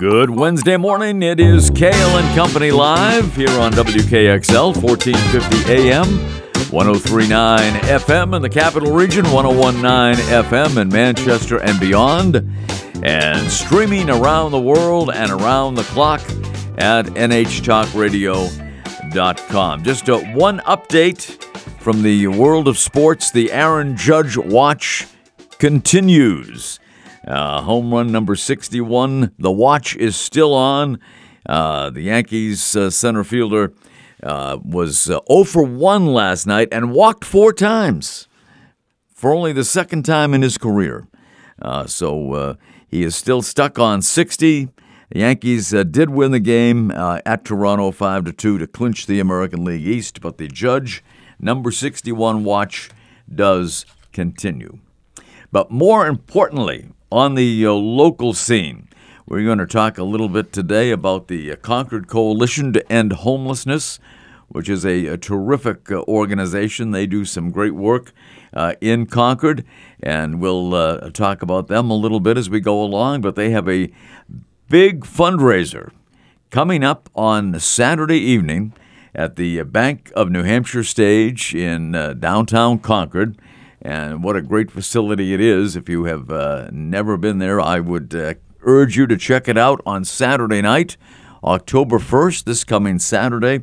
[0.00, 1.22] Good Wednesday morning.
[1.22, 6.08] It is Kale and Company live here on WKXL 1450 AM,
[6.70, 12.52] 1039 FM in the capital region, 1019 FM in Manchester and beyond,
[13.04, 16.20] and streaming around the world and around the clock
[16.78, 19.84] at nhtalkradio.com.
[19.84, 21.40] Just a, one update
[21.80, 23.30] from the world of sports.
[23.30, 25.06] The Aaron Judge watch
[25.58, 26.80] continues.
[27.26, 29.32] Uh, home run number 61.
[29.38, 31.00] The watch is still on.
[31.44, 33.72] Uh, the Yankees uh, center fielder
[34.22, 38.28] uh, was uh, 0 for 1 last night and walked four times
[39.12, 41.06] for only the second time in his career.
[41.60, 42.54] Uh, so uh,
[42.86, 44.68] he is still stuck on 60.
[45.10, 49.64] The Yankees did win the game at Toronto 5 to 2 to clinch the American
[49.64, 51.02] League East, but the Judge
[51.38, 52.90] number 61 watch
[53.32, 54.78] does continue.
[55.52, 58.88] But more importantly, on the uh, local scene.
[59.26, 63.12] We're going to talk a little bit today about the uh, Concord Coalition to End
[63.12, 63.98] Homelessness,
[64.48, 66.90] which is a, a terrific uh, organization.
[66.90, 68.12] They do some great work
[68.52, 69.64] uh, in Concord,
[70.00, 73.20] and we'll uh, talk about them a little bit as we go along.
[73.20, 73.90] But they have a
[74.68, 75.90] big fundraiser
[76.50, 78.72] coming up on Saturday evening
[79.14, 83.36] at the Bank of New Hampshire stage in uh, downtown Concord.
[83.86, 85.76] And what a great facility it is.
[85.76, 89.56] If you have uh, never been there, I would uh, urge you to check it
[89.56, 90.96] out on Saturday night,
[91.44, 93.62] October 1st, this coming Saturday,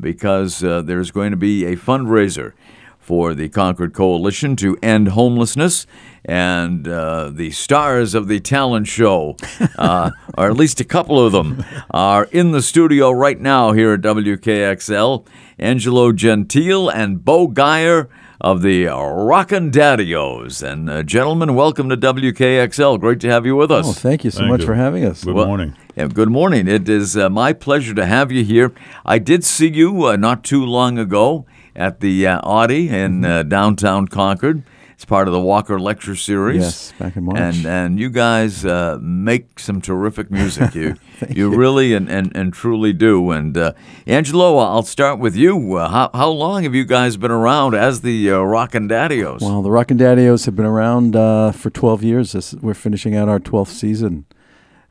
[0.00, 2.52] because uh, there's going to be a fundraiser
[3.00, 5.84] for the Concord Coalition to end homelessness.
[6.24, 9.36] And uh, the stars of the talent show,
[9.76, 13.94] uh, or at least a couple of them, are in the studio right now here
[13.94, 15.26] at WKXL.
[15.58, 18.08] Angelo Gentile and Bo Geyer
[18.40, 20.62] of the Rockin' Daddios.
[20.62, 23.00] And uh, gentlemen, welcome to WKXL.
[23.00, 23.86] Great to have you with us.
[23.88, 24.66] Oh, thank you so Thank much you.
[24.66, 25.24] for having us.
[25.24, 25.74] Good Well, morning.
[25.96, 26.68] Yeah, good morning.
[26.68, 28.72] It is uh, my pleasure to have you here.
[29.04, 33.42] I did see you uh, not too long ago at the uh, Audi in uh,
[33.42, 34.62] downtown Concord.
[34.96, 36.62] It's part of the Walker Lecture Series.
[36.62, 37.36] Yes, back in March.
[37.38, 40.74] And and you guys uh, make some terrific music.
[40.74, 40.96] You
[41.28, 41.54] you you.
[41.54, 43.30] really and, and, and truly do.
[43.30, 43.74] And uh,
[44.06, 45.74] Angelo, I'll start with you.
[45.74, 49.42] Uh, how how long have you guys been around as the uh, Rockin' Daddios?
[49.42, 52.32] Well, the Rockin' Daddios have been around uh, for 12 years.
[52.32, 54.24] This, we're finishing out our 12th season.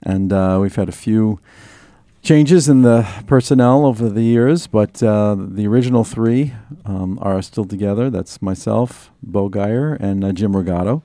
[0.03, 1.39] And uh, we've had a few
[2.25, 6.53] changes in the personnel over the years, but uh, the original three
[6.83, 8.09] um, are still together.
[8.09, 11.03] That's myself, Bo Geyer, and uh, Jim Regato.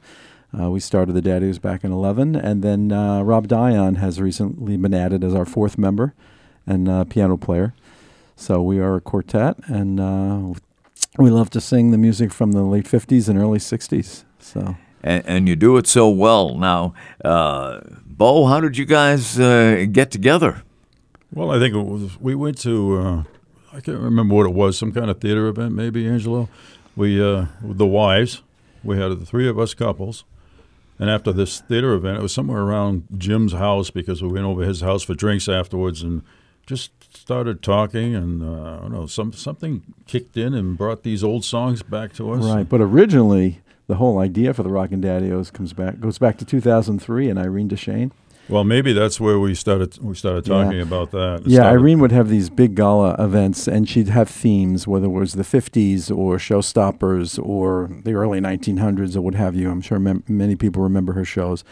[0.59, 4.79] Uh, we started the Daddies back in 11, and then uh, Rob Dion has recently
[4.79, 6.15] been added as our fourth member
[6.67, 7.75] and uh, piano player.
[8.35, 10.55] So we are a quartet, and uh,
[11.19, 14.25] we love to sing the music from the late 50s and early 60s.
[14.39, 16.57] So and, and you do it so well.
[16.57, 20.63] Now, Bo, how did you guys get together?
[21.33, 22.21] Well, I think it was.
[22.21, 22.99] We went to.
[22.99, 23.23] Uh,
[23.73, 24.77] I can't remember what it was.
[24.77, 26.49] Some kind of theater event, maybe Angelo.
[26.97, 28.43] We, uh, the wives.
[28.83, 30.25] We had the three of us couples,
[30.99, 34.63] and after this theater event, it was somewhere around Jim's house because we went over
[34.65, 36.23] his house for drinks afterwards and
[36.67, 38.15] just started talking.
[38.15, 42.13] And uh, I don't know, some something kicked in and brought these old songs back
[42.15, 42.45] to us.
[42.45, 46.45] right, but originally the whole idea for the Rockin' Daddios comes back goes back to
[46.45, 48.11] 2003 and Irene Deshane.
[48.51, 49.97] Well, maybe that's where we started.
[50.03, 50.65] We started Yeah.
[50.65, 51.43] talking about that.
[51.47, 55.11] Yeah, started- Irene would have these big gala events, and she'd have themes, whether it
[55.11, 59.71] was the 50s or showstoppers or the early 1900s or what have you.
[59.71, 61.65] I'm sure mem- many people remember her shows.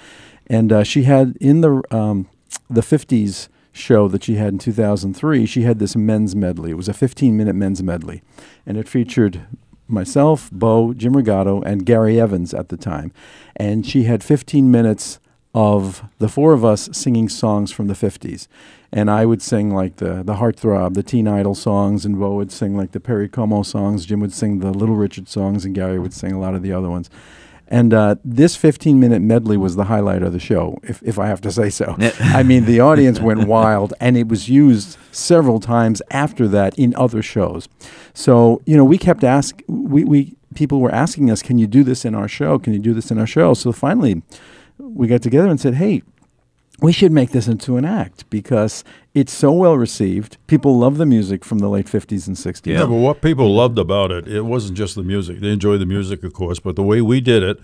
[0.47, 2.27] And uh, she had in the um,
[2.71, 6.71] the 50s show that she had in 2003, she had this men's medley.
[6.71, 8.22] It was a 15 minute men's medley,
[8.66, 9.43] and it featured
[9.87, 13.10] myself, Bo, Jim Regato, and Gary Evans at the time.
[13.56, 15.19] And she had 15 minutes
[15.59, 18.47] of the four of us singing songs from the 50s.
[18.93, 22.53] And I would sing like the, the Heartthrob, the Teen Idol songs, and Bo would
[22.53, 24.07] sing like the Perry Como songs.
[24.07, 26.73] Jim would sing the Little Richard songs, and Gary would sing a lot of the
[26.73, 27.11] other ones.
[27.67, 31.27] And uh, this 15 minute medley was the highlight of the show, if, if I
[31.27, 31.97] have to say so.
[32.21, 36.95] I mean, the audience went wild, and it was used several times after that in
[36.95, 37.69] other shows.
[38.15, 41.83] So, you know, we kept asking, we, we, people were asking us, can you do
[41.83, 42.61] this in our show?
[42.61, 43.54] Can you do this in our show?
[43.54, 44.22] So finally,
[44.78, 46.03] we got together and said, hey,
[46.80, 50.36] we should make this into an act because it's so well received.
[50.47, 52.66] People love the music from the late 50s and 60s.
[52.66, 52.80] Yeah.
[52.86, 55.41] But what people loved about it, it wasn't just the music.
[55.41, 57.59] They enjoyed the music, of course, but the way we did it,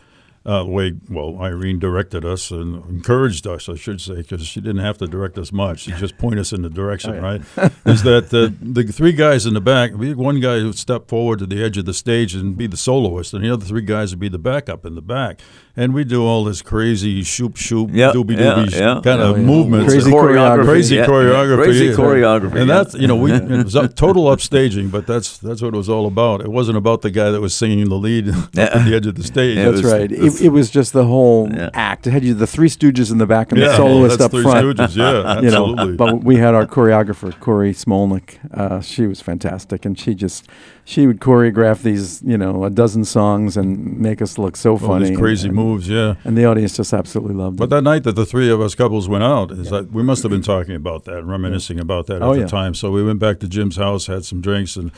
[0.46, 4.61] uh, the way, well, Irene directed us and encouraged us, I should say, because she
[4.61, 5.81] didn't have to direct us much.
[5.82, 7.20] She just point us in the direction, Oh, yeah.
[7.20, 7.72] right?
[7.87, 11.38] Is that the, the three guys in the back, we one guy would step forward
[11.38, 14.11] to the edge of the stage and be the soloist, and the other three guys
[14.11, 15.40] would be the backup in the back.
[15.76, 19.00] And we do all this crazy shoop shoop Yeah, doobie yeah, doobie yeah.
[19.03, 19.47] kind of Yeah, yeah.
[19.47, 19.93] movements.
[19.93, 20.65] Crazy choreography.
[20.65, 21.65] Crazy Yeah, choreography.
[21.65, 22.56] Crazy choreography.
[22.61, 22.82] And yeah.
[22.82, 25.88] that's you know we it was up, total upstaging, but that's that's what it was
[25.88, 26.41] all about.
[26.43, 29.25] It wasn't about the guy that was singing the lead at the edge of the
[29.25, 29.56] stage.
[29.56, 30.12] Yeah, That's was- right.
[30.12, 31.71] It, it was just the whole Yeah.
[31.75, 32.06] act.
[32.06, 34.31] It had you the Three Stooges in the back and the Yeah, soloist that's up
[34.31, 34.79] Three front.
[34.79, 35.97] Stooges, yeah, you know, absolutely.
[35.97, 38.38] but we had our choreographer Corey Smolnick.
[38.53, 40.47] Uh, she was fantastic, and she just
[40.87, 44.79] she would choreograph these, you know, a dozen songs and make us look so all
[44.79, 45.09] funny.
[45.11, 46.14] these crazy and, moves, yeah.
[46.25, 47.70] and the audience just absolutely loved But it.
[47.70, 50.22] But that night that the three of us couples went out, is that we must
[50.22, 52.46] have been talking about that, reminiscing about that at Oh, the yeah.
[52.46, 52.75] time.
[52.75, 54.90] So we went back to Jim's house, had some drinks, and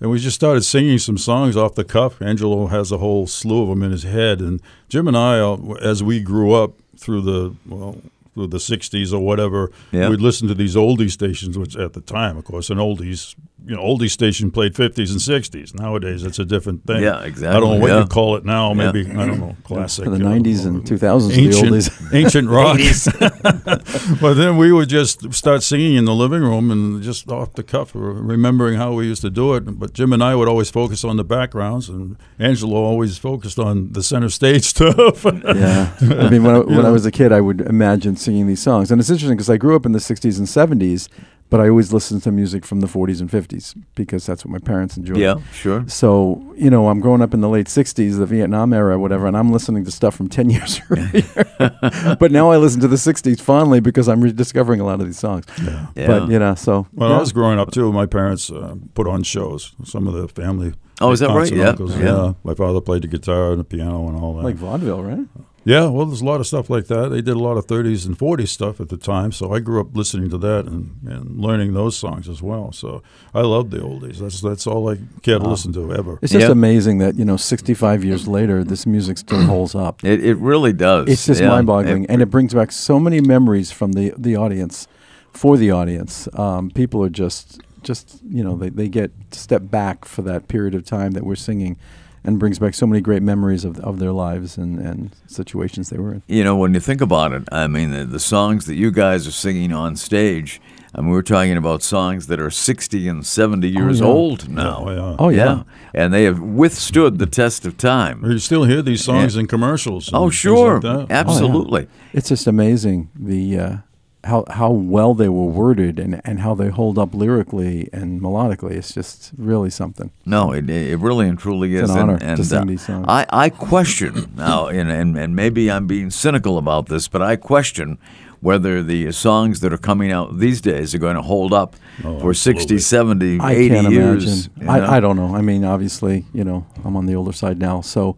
[0.00, 2.20] and we just started singing some songs off the cuff.
[2.20, 5.56] Angelo has a whole slew of them in his head, and Jim and I, uh,
[5.80, 7.96] as we grew up through the well.
[8.34, 10.08] Through the '60s or whatever, Yeah.
[10.08, 13.74] we'd listen to these oldie stations, which at the time, of course, an oldies, you
[13.74, 15.74] know, oldie station played '50s and '60s.
[15.74, 17.02] Nowadays, it's a different thing.
[17.02, 17.56] Yeah, exactly.
[17.56, 18.00] I don't know what yeah.
[18.00, 18.68] you call it now.
[18.68, 18.90] Yeah.
[18.92, 20.04] Maybe I don't know, classic.
[20.04, 22.14] For the uh, 90s and 2000s, the ancient, oldies.
[22.14, 24.20] ancient rock.
[24.20, 27.62] but then we would just start singing in the living room and just off the
[27.62, 29.78] cuff, remembering how we used to do it.
[29.78, 33.92] But Jim and I would always focus on the backgrounds, and Angelo always focused on
[33.92, 35.24] the center stage stuff.
[35.24, 35.94] yeah.
[36.00, 38.90] I mean, when I, when I was a kid, I would imagine singing these songs.
[38.90, 41.08] And it's interesting because I grew up in the 60s and 70s,
[41.54, 44.58] but I always listened to music from the 40s and 50s because that's what my
[44.58, 45.18] parents enjoyed.
[45.18, 45.84] yeah, sure.
[45.86, 49.36] So, you know, I'm growing up in the late 60s, the Vietnam era, whatever, and
[49.36, 52.16] I'm listening to stuff from 10 years earlier.
[52.18, 55.20] but now I listen to the 60s fondly because I'm rediscovering a lot of these
[55.20, 55.44] songs.
[55.62, 55.86] yeah.
[55.94, 56.06] Yeah.
[56.08, 56.88] But, you know, so.
[56.90, 57.18] When yeah.
[57.18, 59.76] I was growing up too, my parents uh, put on shows.
[59.84, 60.74] Some of the family.
[61.00, 61.48] Oh, is that right?
[61.48, 62.32] and Yeah, uncles, yeah.
[62.42, 64.42] My father played the guitar and the piano and all that.
[64.42, 65.28] Like vaudeville, right?
[65.66, 67.08] Yeah, well, there's a lot of stuff like that.
[67.08, 69.80] They did a lot of 30s and 40s stuff at the time, so I grew
[69.80, 72.70] up listening to that and, and learning those songs as well.
[72.72, 73.02] So
[73.32, 74.18] I loved the oldies.
[74.18, 75.50] That's that's all I cared to Wow.
[75.52, 76.18] listen to ever.
[76.20, 76.52] It's just Yeah.
[76.52, 80.04] amazing that, you know, 65 years later, this music still holds up.
[80.04, 81.08] It, it really does.
[81.08, 81.48] It's just Yeah.
[81.48, 84.86] mind-boggling, It- and it brings back so many memories from the the audience,
[85.32, 86.28] for the audience.
[86.34, 90.74] Um, people are just just you know they they get step back for that period
[90.74, 91.76] of time that we're singing,
[92.24, 95.98] and brings back so many great memories of of their lives and and situations they
[95.98, 96.22] were in.
[96.26, 99.26] You know, when you think about it, I mean, the, the songs that you guys
[99.26, 100.60] are singing on stage,
[100.94, 104.06] I mean, we're talking about songs that are 60 and 70 years yeah.
[104.06, 104.84] old now.
[104.86, 105.16] Oh, yeah.
[105.18, 105.62] Oh yeah.
[105.92, 108.24] And they have withstood the test of time.
[108.24, 110.08] You still hear these songs in commercials.
[110.08, 110.74] and Oh, sure.
[110.80, 111.06] like that.
[111.10, 111.88] Absolutely.
[112.12, 113.76] It's just amazing the uh,
[114.24, 118.72] how how well they were worded and, and how they hold up lyrically and melodically.
[118.72, 120.10] It's just really something.
[120.24, 121.94] No, it, it really and truly It's is.
[121.94, 123.06] an honor and, to and, sing uh, these songs.
[123.08, 127.36] I, I question now, and, and, and maybe I'm being cynical about this, but I
[127.36, 127.98] question
[128.40, 132.18] whether the songs that are coming out these days are going to hold up Oh,
[132.20, 133.38] for 60, absolutely.
[133.38, 134.24] 70, I 80 can't years.
[134.24, 134.52] imagine.
[134.58, 134.72] you know?
[134.72, 135.34] I, I don't know.
[135.34, 138.16] I mean, obviously, you know, I'm on the older side now, so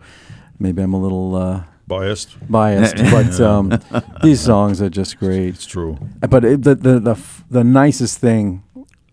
[0.58, 2.36] maybe I'm a little uh, Biased.
[2.50, 2.96] biased.
[2.96, 3.78] but um,
[4.22, 5.48] these songs are just great.
[5.54, 5.98] It's true.
[6.28, 8.62] But it, the the the f- the nicest thing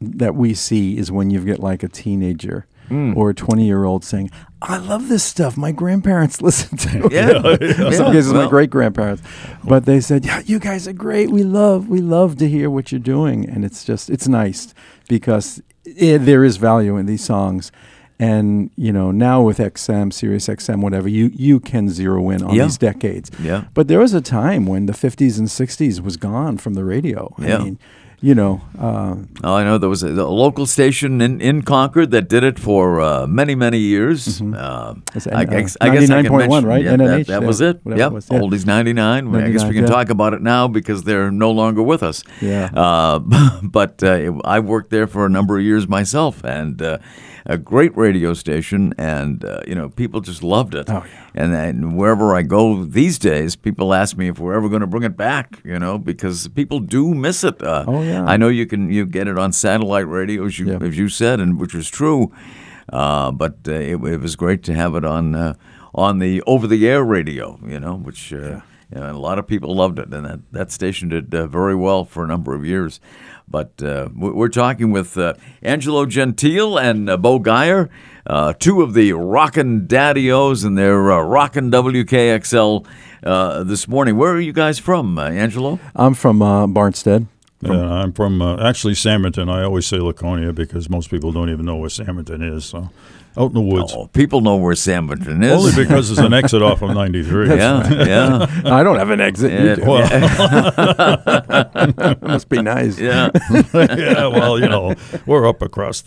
[0.02, 3.14] that we see is when you get like a teenager Hmm.
[3.16, 4.30] or a 20 year old saying,
[4.62, 5.56] "I love this stuff.
[5.56, 7.30] My grandparents listen to it." Yeah.
[7.88, 9.24] In some Yeah, cases, my great grandparents.
[9.64, 11.30] But they said, "Yeah, you guys are great.
[11.31, 14.74] We love, we love to hear what you're doing." And it's just, it's nice
[15.08, 15.62] because
[16.02, 17.72] i there is value in these songs.
[18.30, 22.54] And you know, now with XM, Sirius XM, whatever, you you can zero in on
[22.56, 22.64] Yeah.
[22.66, 23.28] these decades.
[23.50, 23.62] Yeah.
[23.74, 27.22] But there was a time when the 50s and 60s was gone from the radio.
[27.38, 27.58] Yeah.
[27.58, 27.78] I mean,
[28.30, 32.12] you know, uh, Oh, I know there was a, a local station in, in Concord
[32.12, 34.42] that did it for uh, many, many years.
[34.42, 36.83] Uh, It's, I, uh, guess- I guess I can 99.1, mention- right?
[36.86, 37.81] Yeah, NNH, that, that was it.
[37.86, 37.97] Yep.
[38.12, 38.40] it was, yeah.
[38.40, 39.36] Oldies 99.
[39.36, 39.95] I guess we can yeah.
[39.97, 42.24] talk about it now because they're no longer with us.
[42.42, 42.69] Yeah.
[42.83, 43.19] Uh,
[43.80, 46.97] but uh, it- I worked there for a number of years myself, and uh,
[47.45, 50.90] a great radio station, and uh, you know people just loved it.
[50.90, 51.19] Oh, yeah.
[51.35, 54.88] And, and wherever I go these days, people ask me if we're ever going to
[54.88, 55.59] bring it back.
[55.66, 57.62] You know, because people do miss it.
[57.62, 58.23] Uh, Oh, yeah.
[58.26, 60.80] I know you can you get it on satellite radio as you Yeah.
[60.88, 62.31] as you said, and which was true.
[62.92, 65.54] Uh, but uh, it, it was great to have it on uh,
[65.95, 67.59] on the over the air radio.
[67.66, 68.31] You know, which.
[68.33, 68.62] Uh,
[68.94, 71.47] you know, and a lot of people loved it, and that, that station did uh,
[71.47, 73.00] very well for a number of years.
[73.54, 77.88] But uh, we- we're talking with uh, Angelo Gentile and uh, Bo Geyer,
[78.26, 82.83] uh, two of the Rockin' Daddy-O's, and they're uh, Rockin' WKXL
[83.24, 84.18] uh, this morning.
[84.18, 85.80] Where are you guys from, uh, Angelo?
[85.95, 87.28] I'm from uh, Barnstead.
[87.62, 89.50] Yeah, I'm from uh, actually Sanbornton.
[89.52, 92.66] I always say Laconia because most people don't even know where Sanbornton is.
[92.66, 92.90] So
[93.37, 93.94] out in the woods.
[93.95, 95.52] Oh, people know where Sanbornton is.
[95.52, 97.49] Only because there's an exit off of 93.
[97.49, 99.52] yeah, yeah, I don't have an exit.
[99.52, 99.75] You Yeah.
[99.75, 99.85] do.
[99.85, 100.07] Well,
[102.21, 102.99] must be nice.
[102.99, 103.30] yeah.
[103.73, 106.04] yeah, well, you know, we're up across.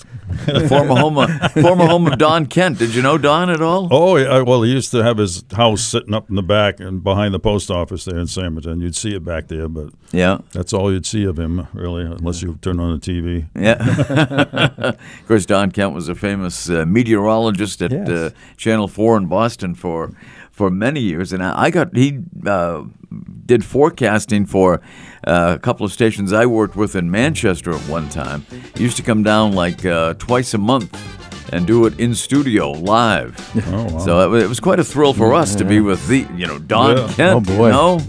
[0.69, 2.79] former home, of, former home of Don Kent.
[2.79, 3.89] Did you know Don at all?
[3.91, 7.03] Oh, yeah, well, he used to have his house sitting up in the back and
[7.03, 8.81] behind the post office there in Sanbornton.
[8.83, 12.43] You'd see it back there, but Yeah, that's all you'd see of him, really, unless
[12.43, 13.47] you turn on the TV.
[13.55, 14.91] yeah.
[14.91, 16.85] of course, Don Kent was a famous uh,
[17.17, 18.09] meteorologist at Yes.
[18.09, 20.11] uh, Channel Four in Boston for
[20.51, 22.83] for many years, and I I got he uh,
[23.47, 24.81] did forecasting for
[25.27, 28.45] uh, a couple of stations I worked with in Manchester at one time.
[28.77, 30.97] He used to come down like uh, twice a month.
[31.53, 33.35] And do it in studio live.
[33.69, 33.99] Oh, wow.
[34.05, 36.97] So it, was quite a thrill for us to be with the, you know, Don
[36.97, 37.13] Yeah.
[37.15, 37.37] Kent.
[37.37, 37.67] Oh, boy.
[37.67, 38.01] You know?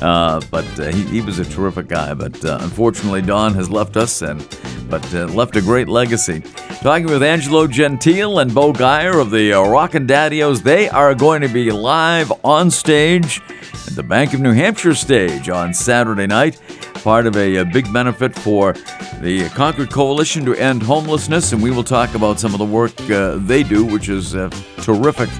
[0.00, 2.12] Uh, but uh, he, he was a terrific guy.
[2.14, 4.46] But uh, unfortunately, Don has left us, and
[4.88, 6.42] but uh, left a great legacy.
[6.80, 11.40] Talking with Angelo Gentile and Bo Geyer of the uh, Rockin' Daddios, they are going
[11.40, 13.40] to be live on stage
[13.86, 16.60] at the Bank of New Hampshire stage on Saturday night.
[17.02, 18.72] Part of a, uh big benefit for
[19.20, 22.98] the Concord Coalition to End Homelessness, and we will talk about some of the work
[23.10, 24.50] uh, they do, which is uh,
[24.82, 25.30] terrific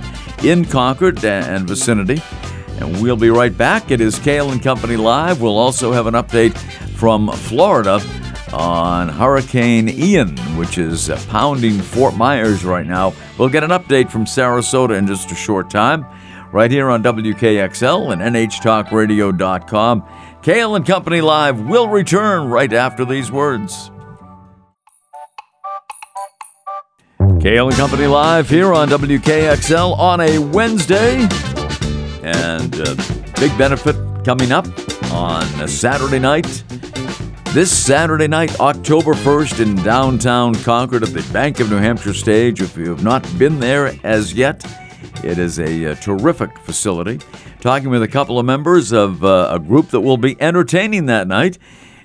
[0.44, 2.22] in Concord and vicinity.
[2.78, 3.90] And we'll be right back.
[3.90, 5.40] It is Kale and Company Live.
[5.40, 6.56] We'll also have an update
[6.96, 8.00] from Florida
[8.52, 13.12] on Hurricane Ian, which is pounding Fort Myers right now.
[13.38, 16.06] We'll get an update from Sarasota in just a short time,
[16.52, 20.04] right here on WKXL and NHTalkRadio.com.
[20.42, 23.90] Kale and Company Live will return right after these words.
[27.40, 31.26] Kale and Company Live here on WKXL on a Wednesday.
[32.26, 32.96] And uh,
[33.38, 34.66] big benefit coming up
[35.12, 36.64] on a Saturday night.
[37.52, 42.60] This Saturday night, October 1st, in downtown Concord at the Bank of New Hampshire stage.
[42.60, 44.64] If you have not been there as yet,
[45.22, 47.20] it is a, uh terrific facility.
[47.60, 51.28] Talking with a couple of members of uh, a group that will be entertaining that
[51.28, 51.58] night.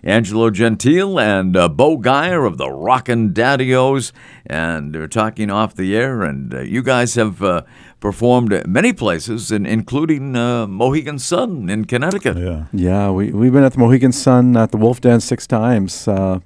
[0.03, 4.11] Angelo Gentile and uh, Bo Geyer of the Rockin' Daddios,
[4.47, 6.23] and they're talking off the air.
[6.23, 7.63] And uh, you guys have uh,
[8.01, 12.35] performed at many places, and including uh, Mohegan Sun in Connecticut.
[12.37, 12.65] Yeah.
[12.73, 16.39] Yeah, we, we've been at the Mohegan Sun at the Wolf Den six times uh,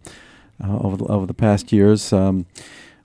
[0.63, 2.13] uh, over, the, over the past years.
[2.13, 2.45] Um,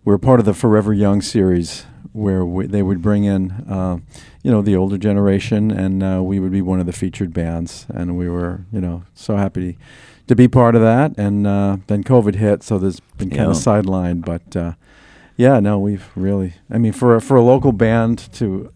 [0.05, 3.99] we're part of the Forever Young series where we, they would bring in, uh,
[4.43, 7.87] you know, the older generation, and uh, we would be one of the featured bands.
[7.89, 9.79] And we were, you know, so happy
[10.27, 11.17] to be part of that.
[11.17, 13.51] And uh, then COVID hit, so there's been kind Yeah.
[13.51, 14.25] of sidelined.
[14.25, 14.73] But uh,
[15.41, 18.71] yeah, no, we've really, I mean, for a, for a local band to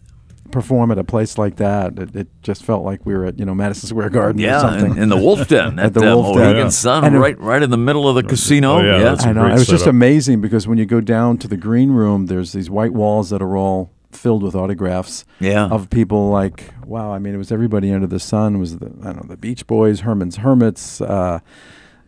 [0.51, 3.45] perform at a place like that, it, it just felt like we were at, you
[3.45, 4.91] know, Madison Square Garden or something.
[4.97, 6.55] in, in the Wolf Den at, At the uh, Wolf Den.
[6.55, 6.69] Yeah.
[6.69, 8.77] Sun, And right, right in the middle of the casino.
[8.77, 9.45] Oh, yeah, that's a I know.
[9.47, 12.69] It was just amazing because when you go down to the green room, there's these
[12.69, 15.67] white walls that are all filled with autographs Yeah.
[15.67, 18.55] of people like, wow, I mean, it was everybody under the sun.
[18.55, 21.39] It was the, I don't know, the Beach Boys, Herman's Hermits, uh,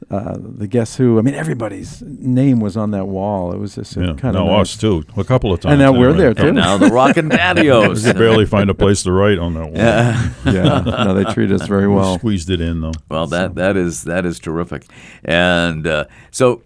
[0.09, 1.19] uh, the Guess Who.
[1.19, 3.51] I mean, everybody's name was on that wall.
[3.51, 4.13] It was just Yeah.
[4.15, 5.03] kind no, of us too.
[5.17, 5.73] A couple of times.
[5.73, 6.17] And now we're anyway.
[6.17, 6.47] there, too.
[6.47, 8.05] and now the Rockin' You Daddios.
[8.05, 9.75] could barely find a place to write on that wall.
[9.75, 10.29] Yeah.
[10.45, 11.97] yeah, no, they treat us very well.
[11.97, 12.19] We well.
[12.19, 12.91] Squeezed it in though.
[13.09, 14.85] Well, that that is that is terrific,
[15.25, 16.61] and uh, so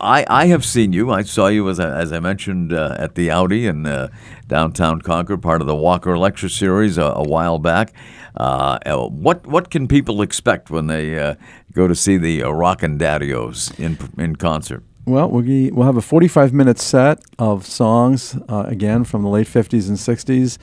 [0.00, 1.10] I I have seen you.
[1.10, 4.08] I saw you as I, as I mentioned uh, at the Audi and uh,
[4.46, 7.92] downtown Concord, part of the Walker Lecture Series a, a while back.
[8.36, 11.34] Uh, uh, what what can people expect when they uh,
[11.72, 14.82] go to see the uh, Rockin' Daddios in in concert?
[15.06, 19.28] Well, we'll, be, we'll have a 45 minute set of songs, uh, again, from the
[19.28, 20.56] late 50s and 60s.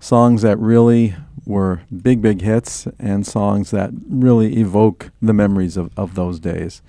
[0.00, 1.16] Songs that really
[1.46, 6.82] were big, big hits and songs that really evoke the memories of, of those days.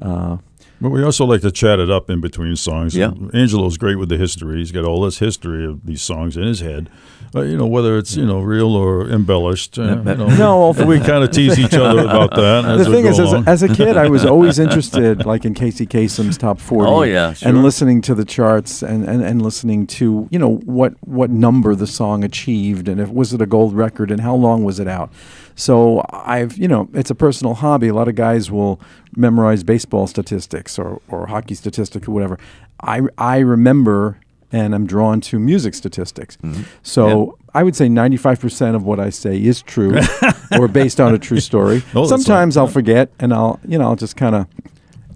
[0.00, 0.36] Uh,
[0.80, 2.96] But we also like to chat it up in between songs.
[2.96, 3.12] Yeah.
[3.32, 4.58] Angelo's great with the history.
[4.58, 6.90] He's got all this history of these songs in his head.
[7.32, 9.78] But, you know, whether it's, you know, real or embellished.
[9.78, 12.96] Uh, you know, No, well, we kind of tease each other about that the we
[12.96, 16.38] thing is, as a, as a kid, I was always interested, like in Casey Kasem's
[16.38, 16.90] top 40.
[16.90, 17.48] Oh, yeah, sure.
[17.48, 21.74] And listening to the charts and, and, and listening to, you know, what, what number
[21.74, 24.86] the song achieved and if was it a gold record and how long was it
[24.86, 25.12] out.
[25.54, 27.88] So I've, you know, it's a personal hobby.
[27.88, 28.80] A lot of guys will
[29.16, 32.38] memorize baseball statistics or, or hockey statistics or whatever.
[32.80, 34.18] I, I remember
[34.52, 36.36] and I'm drawn to music statistics.
[36.38, 36.62] Mm-hmm.
[36.82, 39.98] So I would say 95% of what I say is true
[40.58, 41.82] or based on a true story.
[41.94, 44.46] No, Sometimes I'll forget and I'll, you know, I'll just kind of,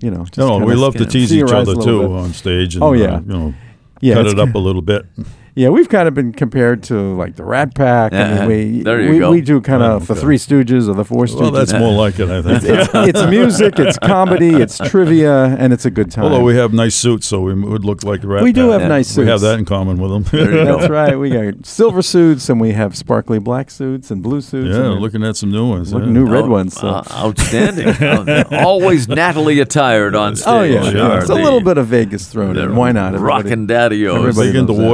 [0.00, 2.10] you know, just no, we love to tease each other too bit.
[2.10, 3.20] on stage and, Oh, uh, yeah.
[3.20, 3.54] you know,
[4.00, 5.04] Yeah, cut it up a little bit.
[5.58, 8.12] Yeah, we've kind of been compared to like the Rat Pack.
[8.12, 9.30] I mean, we there you we, go.
[9.32, 10.20] we do kind Oh, of the okay.
[10.20, 11.40] Three Stooges or the Four Stooges.
[11.40, 12.62] Well, that's more like it, I think.
[12.64, 16.24] it's, it's music, it's comedy, it's trivia, and it's a good time.
[16.26, 18.80] Although we have nice suits, so we would look like the Rat We do Pack.
[18.82, 19.18] have nice suits.
[19.18, 20.22] We have that in common with them.
[20.24, 20.78] There you go.
[20.78, 21.18] That's right.
[21.18, 24.76] We got silver suits and we have sparkly black suits and blue suits.
[24.76, 25.92] yeah, and looking at some new ones.
[25.92, 26.20] looking yeah.
[26.20, 26.74] new red Oh, ones.
[26.74, 26.86] So.
[26.88, 27.88] uh, outstanding.
[27.88, 30.46] Uh, Always Natalie attired on stage.
[30.48, 31.18] oh yeah, yeah.
[31.18, 32.76] it's a little bit of Vegas thrown in.
[32.76, 33.14] Why not?
[33.14, 34.16] Everybody- Rockin' daddy-os.
[34.16, 34.84] everybody Dig into knows that.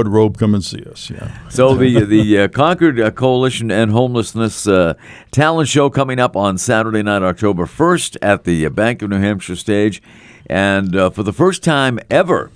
[0.54, 1.10] Wardrobe, come and see us.
[1.10, 1.48] Yeah.
[1.48, 4.94] So the the uh, Concord uh, Coalition and Homelessness uh,
[5.30, 9.56] talent show coming up on Saturday night, October first, at the Bank of New Hampshire
[9.56, 10.02] stage,
[10.46, 12.50] and uh, for the first time ever,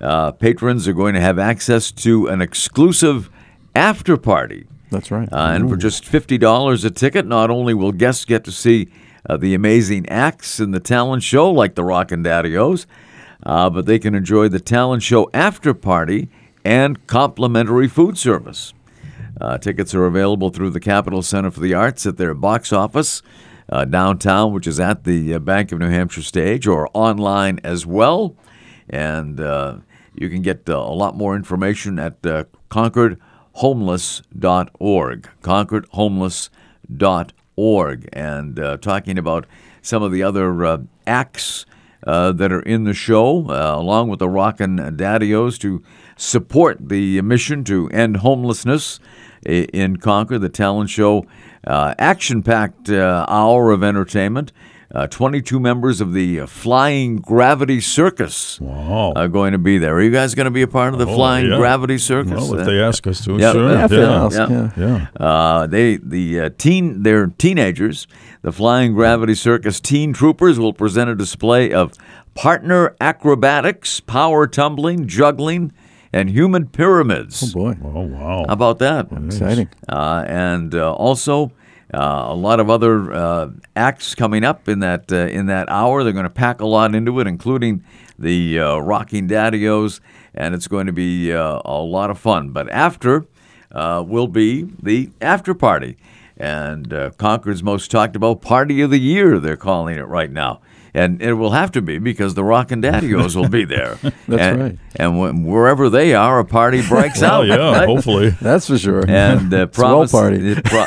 [0.00, 3.30] uh, patrons are going to have access to an exclusive
[3.74, 4.66] after party.
[4.90, 5.28] That's right.
[5.32, 8.88] Uh, and for just fifty dollars a ticket, not only will guests get to see
[9.28, 12.86] uh, the amazing acts in the talent show, like the Rockin' Daddy-O's,
[13.44, 16.28] uh, but they can enjoy the talent show after party
[16.64, 18.74] and complimentary food service.
[19.40, 23.22] Uh, tickets are available through the Capitol Center for the Arts at their box office
[23.70, 27.86] uh, downtown, which is at the uh, Bank of New Hampshire stage, or online as
[27.86, 28.34] well.
[28.88, 29.76] And uh,
[30.14, 35.28] you can get uh, a lot more information at uh, concordhomeless.org.
[35.42, 38.08] Concordhomeless.org.
[38.12, 39.46] And talking about
[39.82, 41.64] some of the other acts
[42.04, 45.82] that are in the show, along with the Rockin' Daddy-O's, to
[46.20, 49.00] support the mission to end homelessness
[49.44, 50.42] in Concord.
[50.42, 51.24] The talent show,
[51.66, 54.52] uh, action-packed uh, hour of entertainment.
[54.92, 59.12] Uh, 22 members of the Flying Gravity Circus Wow.
[59.14, 59.94] are going to be there.
[59.94, 61.58] Are you guys going to be a part of the Oh, Flying yeah.
[61.58, 62.32] Gravity Circus?
[62.32, 63.70] Well, if Uh, they ask us to, Yeah, sure.
[63.70, 64.28] yeah, yeah.
[64.32, 64.70] yeah.
[64.76, 65.06] yeah.
[65.20, 65.24] Yeah.
[65.24, 68.08] uh, they the uh, teen they're teenagers.
[68.42, 71.92] The Flying Gravity Circus Teen Troopers will present a display of
[72.34, 75.70] partner acrobatics, power tumbling, juggling,
[76.12, 77.54] and human pyramids.
[77.54, 78.44] Oh boy, Oh, wow.
[78.46, 79.08] How about that?
[79.12, 79.68] exciting.
[79.88, 81.52] Uh, and uh, also
[81.92, 86.04] uh, a lot of other uh, acts coming up in that uh, in that hour.
[86.04, 87.82] They're going to pack a lot into it, including
[88.18, 90.00] the uh, Rocking Daddy-O's,
[90.34, 92.50] and it's going to be uh, a lot of fun.
[92.50, 93.26] But after
[93.72, 95.96] uh, will be the after party,
[96.36, 99.38] and uh, Concord's most talked about party of the year.
[99.38, 100.60] They're calling it right now.
[100.92, 103.94] And it will have to be because the Rock and Daddios will be there.
[104.02, 104.78] That's and, right.
[104.96, 107.46] And when, wherever they are, a party breaks Oh, out.
[107.46, 107.86] yeah, right?
[107.88, 108.30] hopefully.
[108.30, 109.04] That's for sure.
[109.08, 110.52] and uh, It's a well promise party.
[110.52, 110.84] It pro-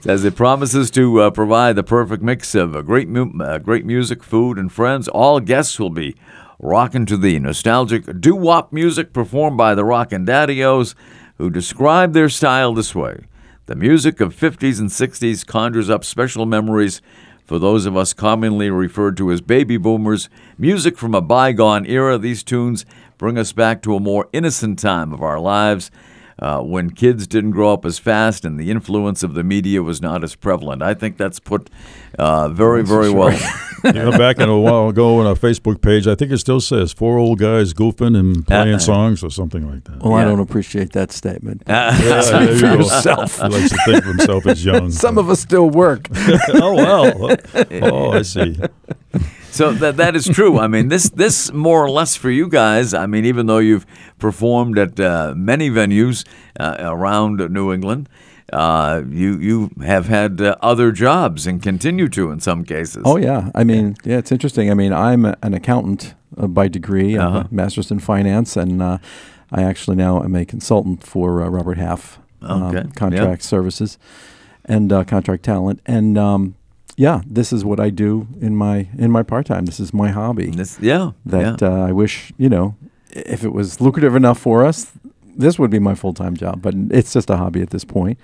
[0.00, 3.84] says it promises to uh, provide the perfect mix of uh, great mu- uh, great
[3.84, 5.08] music, food, and friends.
[5.08, 6.16] All guests will be
[6.58, 10.94] rocking to the nostalgic doo wop music performed by the Rock and Daddios,
[11.38, 13.24] who describe their style this way:
[13.66, 17.00] the music of 50s and 60s conjures up special memories.
[17.44, 22.16] For those of us commonly referred to as baby boomers, music from a bygone era,
[22.16, 22.86] these tunes
[23.18, 25.90] bring us back to a more innocent time of our lives
[26.44, 30.02] uh, when kids didn't grow up as fast and the influence of the media was
[30.02, 30.82] not as prevalent.
[30.82, 31.70] I think that's put
[32.18, 33.32] uh, very, very well.
[33.84, 36.60] you know, back in a while ago on our Facebook page, I think it still
[36.60, 40.02] says four old guys goofing and playing songs or something like that.
[40.02, 41.62] well, I don't appreciate that statement.
[41.66, 42.74] Yeah, there you for go.
[42.74, 43.40] yourself.
[43.40, 44.90] He likes to think of himself as young.
[45.04, 46.08] Some of us still work.
[46.12, 47.36] oh well.
[47.82, 48.60] Oh, I see.
[49.54, 50.58] So that that is true.
[50.58, 52.92] I mean, this this more or less for you guys.
[52.92, 53.86] I mean, even though you've
[54.18, 56.24] performed at uh, many venues
[56.58, 58.08] uh, around New England,
[58.52, 63.02] uh, you you have had uh, other jobs and continue to in some cases.
[63.04, 64.70] Oh yeah, I mean, yeah, it's interesting.
[64.70, 67.44] I mean, I'm an accountant uh, by degree, Uh-huh.
[67.50, 68.98] a master's in finance, and uh,
[69.52, 73.98] I actually now am a consultant for uh, Robert Half um, Okay, Contract Services
[74.64, 76.54] and uh, Contract Talent, and um,
[76.96, 79.64] yeah, this is what I do in my in my part time.
[79.66, 80.50] This is my hobby.
[80.50, 81.68] This, yeah, that yeah.
[81.68, 82.76] uh, I wish you know,
[83.10, 84.92] if it was lucrative enough for us,
[85.36, 86.62] this would be my full time job.
[86.62, 88.18] But it's just a hobby at this point.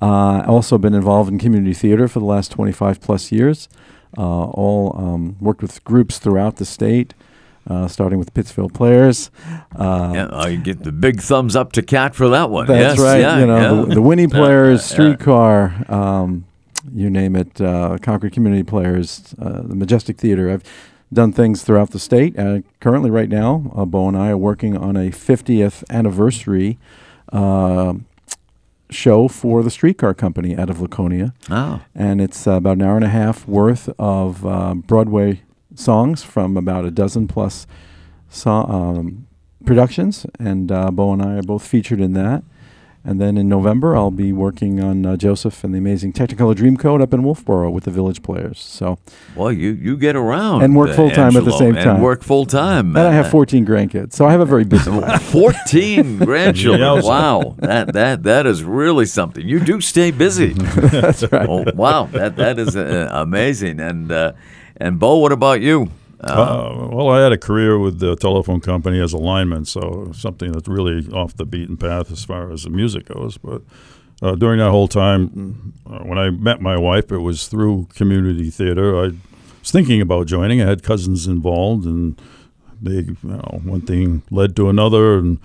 [0.00, 3.68] Uh, also been involved in community theater for the last twenty five plus years.
[4.16, 7.14] Uh, all um, worked with groups throughout the state,
[7.68, 9.30] uh, starting with Pittsfield Players.
[9.74, 12.66] Uh, yeah, I get the big thumbs up to Cat for that one.
[12.66, 13.20] That's Yes, right.
[13.20, 13.84] yeah, you know, yeah.
[13.86, 14.84] the, the Winnie Players.
[14.84, 16.44] Streetcar, um,
[16.94, 20.50] you name it, uh, Concord Community Players, uh, the Majestic Theater.
[20.50, 20.64] I've
[21.12, 22.38] done things throughout the state.
[22.38, 26.78] Uh, currently, right now, uh, Bo and I are working on a 50th anniversary
[27.32, 27.94] uh,
[28.90, 31.32] show for the Streetcar Company out of Laconia.
[31.50, 35.42] Oh, And it's uh, about an hour and a half worth of uh, Broadway
[35.74, 37.66] songs from about a dozen plus
[38.28, 39.26] so- um,
[39.64, 40.26] productions.
[40.38, 42.42] And uh, Bo and I are both featured in that.
[43.04, 47.02] And then in November, I'll be working on uh, Joseph and the Amazing Technicolor Dreamcoat
[47.02, 48.60] up in Wolfeboro with the Village Players.
[48.60, 48.96] So,
[49.34, 50.62] Well, you, you get around.
[50.62, 52.00] And work uh, full-time at the same And time.
[52.00, 52.96] work full time.
[52.96, 55.20] and I have 14 grandkids, so I have a very busy life.
[55.32, 56.80] 14 grandchildren.
[56.80, 57.02] Yowza.
[57.04, 57.56] Wow.
[57.58, 59.48] That that that is really something.
[59.48, 60.52] You do stay busy.
[60.52, 61.48] That's right.
[61.48, 62.06] Oh, wow.
[62.06, 63.80] That that is uh, amazing.
[63.80, 64.32] And uh,
[64.76, 65.90] and Bo, what about you?
[66.22, 70.52] Uh, well, I had a career with the telephone company as a lineman, so something
[70.52, 73.38] that's really off the beaten path as far as the music goes.
[73.38, 73.62] But
[74.22, 78.50] uh, during that whole time, uh, when I met my wife, it was through community
[78.50, 78.96] theater.
[78.96, 80.62] I was thinking about joining.
[80.62, 82.20] I had cousins involved, and
[82.80, 85.38] they, you know, one thing led to another, and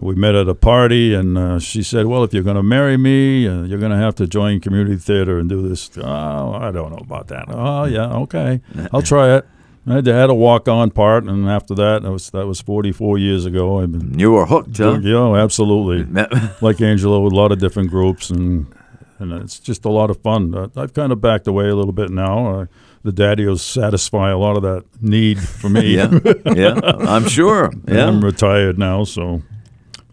[0.00, 2.96] we met at a party, and uh, she said, "Well, if you're going to marry
[2.96, 6.70] me, uh, you're going to have to join community theater and do this." Oh, I
[6.70, 7.46] don't know about that.
[7.48, 8.60] Oh, yeah, okay,
[8.92, 9.46] I'll try it.
[9.90, 13.80] I had, a walk-on part, and after that, that was that was 44 years ago.
[13.80, 14.98] I've been, You were hooked, huh?
[15.02, 16.04] yeah, absolutely.
[16.60, 18.66] Like Angelo, with a lot of different groups, and
[19.18, 20.54] and it's just a lot of fun.
[20.54, 22.60] Uh, I've kind of backed away a little bit now.
[22.60, 22.66] Uh,
[23.02, 25.96] the daddios satisfy a lot of that need for me.
[25.96, 26.10] yeah,
[26.54, 26.80] yeah.
[26.84, 27.66] I'm sure.
[27.66, 28.06] And Yeah.
[28.08, 29.42] I'm retired now, so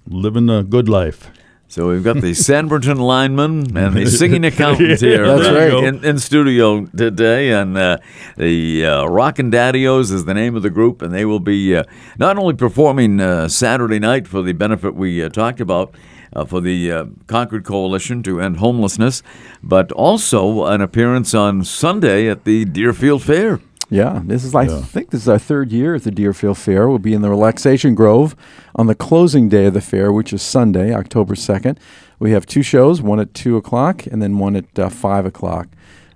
[0.07, 1.29] living a good life.
[1.67, 5.83] So we've got the Sanbornton lineman and the singing accountant here That's uh, right.
[5.83, 7.51] in, in studio today.
[7.51, 7.97] And uh,
[8.37, 11.83] the uh, Rockin' Daddios is the name of the group, and they will be uh,
[12.17, 15.93] not only performing uh, Saturday night for the benefit we uh, talked about.
[16.33, 19.23] Uh, for the uh, Concord Coalition to End Homelessness,
[19.63, 23.61] but also an appearance on Sunday at the Deerfield Fair.
[23.89, 24.81] Yeah, this is like I Yeah.
[24.81, 26.89] think this is our third year at the Deerfield Fair.
[26.89, 28.35] We'll be in the Relaxation Grove
[28.75, 31.79] on the closing day of the fair, which is Sunday, October second.
[32.17, 35.67] We have two shows, one at two o'clock and then one at uh, five o'clock.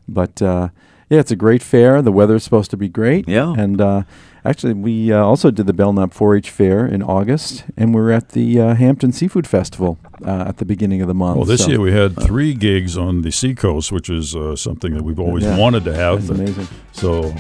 [0.07, 0.69] But uh,
[1.09, 2.01] yeah, it's a great fair.
[2.01, 3.27] The weather is supposed to be great.
[3.27, 3.53] Yeah.
[3.57, 4.03] and uh,
[4.45, 8.59] actually, we uh, also did the Belknap 4-H Fair in August, and we're at the
[8.59, 11.37] uh, Hampton Seafood Festival uh, at the beginning of the month.
[11.37, 14.93] Well, this So year we had three gigs on the seacoast, which is uh, something
[14.93, 15.57] that we've always Yeah.
[15.57, 16.27] wanted to have.
[16.27, 16.67] That's amazing.
[16.91, 17.33] So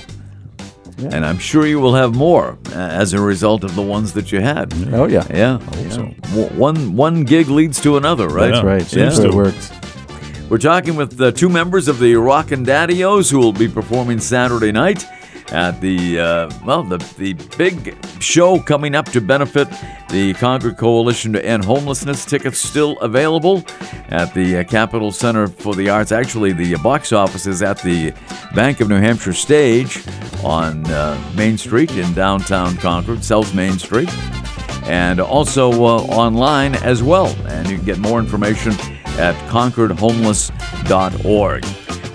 [1.13, 4.31] And I'm sure you will have more uh, as a result of the ones that
[4.33, 4.73] you had.
[4.93, 5.59] Oh yeah, Yeah.
[5.77, 5.89] yeah.
[5.89, 6.03] so.
[6.35, 8.51] W- One one gig leads to another, right?
[8.51, 8.69] that's Yeah.
[8.69, 8.93] right.
[8.93, 9.09] Yeah.
[9.09, 9.71] Seems to it works.
[10.49, 14.71] We're talking with uh, two members of the Rockin' Daddios who will be performing Saturday
[14.71, 15.05] night
[15.51, 19.67] at the uh, well the the big show coming up to benefit
[20.09, 22.25] the Concord Coalition to End Homelessness.
[22.25, 23.63] Tickets still available
[24.07, 26.11] at the uh, Capitol Center for the Arts.
[26.11, 28.11] Actually, the box office is at the
[28.55, 30.03] Bank of New Hampshire stage
[30.43, 34.09] on uh, Main Street in downtown Concord, South Main Street
[34.85, 37.27] and also uh, online as well.
[37.47, 38.73] And you can get more information
[39.17, 41.65] at concordhomeless.org.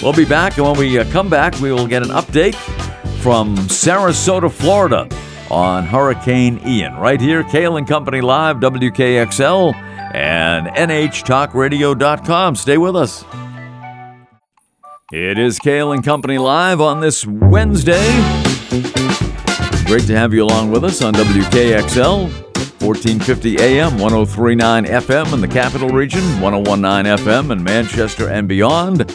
[0.03, 2.55] We'll be back, and when we uh, come back, we will get an update
[3.23, 5.09] from Sarasota, Florida
[5.51, 6.97] on Hurricane Ian.
[6.97, 9.75] Right here, Kale and Company Live, WKXL,
[10.15, 12.57] and NHTalkRadio.com.
[12.57, 13.25] Stay with us.
[15.13, 18.05] It is Kale and Company Live on this Wednesday.
[19.87, 22.44] Great to have you along with us on WKXL,
[22.85, 29.11] 1450 AM, 1039 FM in the capital region, 1019 FM in Manchester and beyond,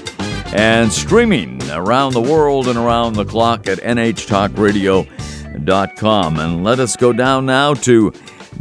[0.56, 6.40] and streaming around the world and around the clock at NHTalkRadio.com.
[6.40, 8.12] And let us go down now to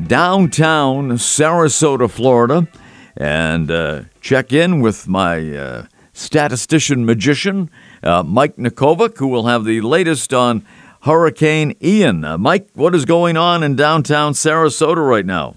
[0.06, 2.68] downtown Sarasota, Florida,
[3.16, 7.70] and uh, check in with my uh, statistician magician,
[8.02, 10.66] uh, Mike Nikovic, who will have the latest on
[11.08, 12.22] Hurricane Ian.
[12.22, 15.54] Uh, Mike, what is going on in downtown Sarasota right now?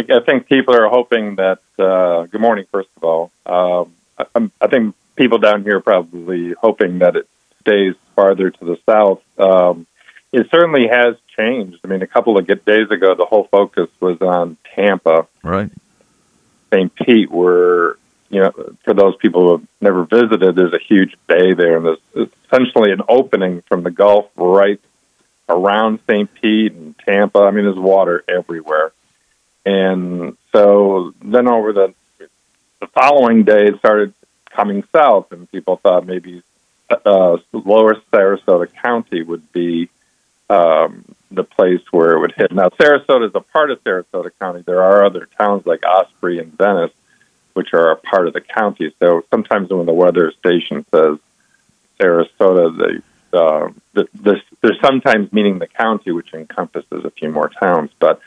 [0.00, 1.60] I think people are hoping that.
[1.78, 3.30] Uh, good morning, first of all.
[3.46, 7.28] Um, I, I'm- I think people down here are probably hoping that it
[7.60, 9.22] stays farther to the south.
[9.38, 9.86] Um,
[10.32, 11.78] it certainly has changed.
[11.84, 15.70] I mean, a couple of days ago, the whole focus was on Tampa, Right.
[16.72, 16.92] St.
[16.96, 17.94] Pete, where
[18.36, 18.52] you know,
[18.84, 22.92] for those people who have never visited, there's a huge bay there, and there's essentially
[22.92, 24.78] an opening from the Gulf right
[25.48, 26.28] around St.
[26.34, 27.38] Pete and Tampa.
[27.38, 28.92] I mean, there's water everywhere.
[29.64, 31.94] And so then over the
[32.78, 34.12] the following day, it started
[34.50, 36.42] coming south, and people thought maybe
[36.90, 39.88] uh, lower Sarasota County would be
[40.50, 42.52] um, the place where it would hit.
[42.52, 44.60] Now, Sarasota is a part of Sarasota County.
[44.60, 46.92] There are other towns like Osprey and Venice,
[47.56, 48.94] which are a part of the county.
[49.00, 51.18] So sometimes when the weather station says
[51.98, 57.48] Sarasota, they, uh, the, the, they're sometimes meaning the county, which encompasses a few more
[57.48, 57.90] towns.
[57.98, 58.20] But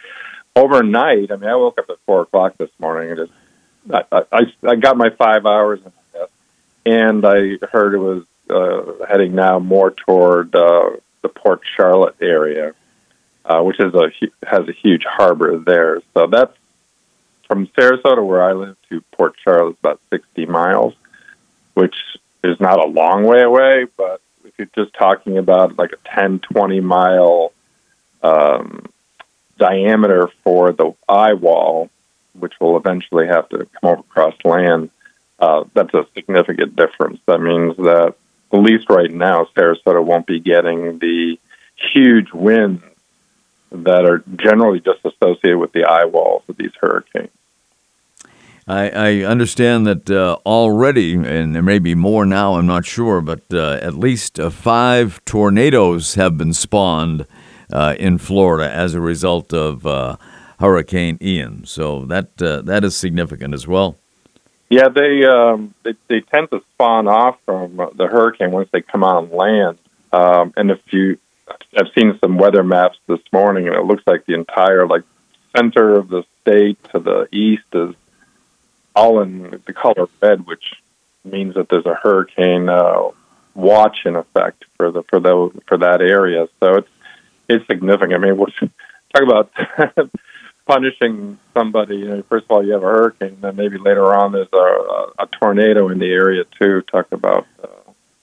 [0.56, 3.32] overnight, I mean, I woke up at four o'clock this morning and just
[4.12, 5.80] I, I, I got my five hours,
[6.86, 12.74] and I heard it was uh, heading now more toward uh, the Port Charlotte area,
[13.46, 14.12] uh, which is a
[14.46, 16.02] has a huge harbor there.
[16.13, 16.56] So that's
[17.49, 20.93] from Sarasota, where I live, to Port Charlotte about 60 miles,
[21.73, 21.95] which
[22.43, 23.88] is not a long way away.
[23.97, 27.51] But if you're just talking about like a 10, 20 mile
[28.21, 28.85] um,
[29.57, 31.89] diameter for the eye wall,
[32.33, 34.91] which will eventually have to come over across land,
[35.39, 37.19] uh, that's a significant difference.
[37.25, 38.13] That means that
[38.53, 41.39] at least right now, Sarasota won't be getting the
[41.93, 42.83] huge winds
[43.71, 47.29] that are generally just associated with the eye walls of these hurricanes.
[48.69, 53.19] I, I understand that uh, already, and there may be more now, I'm not sure,
[53.19, 57.25] but uh, at least uh, five tornadoes have been spawned
[57.73, 60.17] uh, in Florida as a result of uh,
[60.60, 61.65] Hurricane Ian.
[61.65, 63.97] So that uh, that is significant as well.
[64.69, 69.03] Yeah, they, um, they they tend to spawn off from the hurricane once they come
[69.03, 69.79] on land.
[70.13, 71.17] Um, and if you,
[71.75, 75.01] I've seen some weather maps this morning, and it looks like the entire like
[75.58, 77.95] center of the state to the east is
[78.99, 80.65] all in the color red, which
[81.23, 83.09] means that there's a hurricane uh,
[83.55, 85.35] watch in effect for the for the
[85.67, 86.47] for that area.
[86.59, 86.89] So it's
[87.47, 88.13] it's significant.
[88.23, 88.47] I mean, we're
[89.13, 89.51] talk about
[90.65, 91.97] punishing somebody.
[91.97, 94.57] You know, first of all, you have a hurricane, then maybe later on there's a,
[94.57, 96.81] a, a tornado in the area too.
[96.81, 97.67] Talk about uh,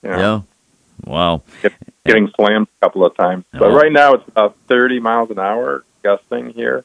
[0.02, 0.40] you know, Yeah.
[1.04, 1.42] Wow.
[1.62, 1.72] get,
[2.04, 3.44] getting slammed a couple of times.
[3.52, 3.74] But Oh.
[3.76, 6.84] right now it's about 30 miles an hour gusting here.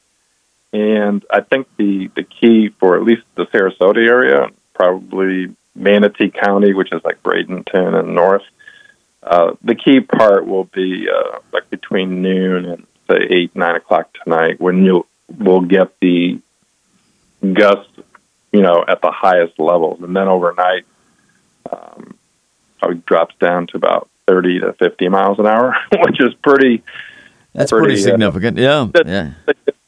[0.73, 6.73] And I think the, the key for at least the Sarasota area, probably Manatee County,
[6.73, 8.43] which is like Bradenton and north,
[9.23, 14.09] uh, the key part will be uh, like between noon and say 8, 9 o'clock
[14.23, 15.05] tonight when you
[15.39, 16.39] will get the
[17.53, 17.91] gusts,
[18.51, 20.01] you know, at the highest levels.
[20.01, 20.85] And then overnight,
[21.71, 22.15] um,
[22.79, 26.81] probably drops down to about 30 to 50 miles an hour, which is pretty
[27.53, 28.57] That's Pretty, pretty, uh, significant.
[28.57, 28.87] yeah.
[28.93, 29.31] that- Yeah.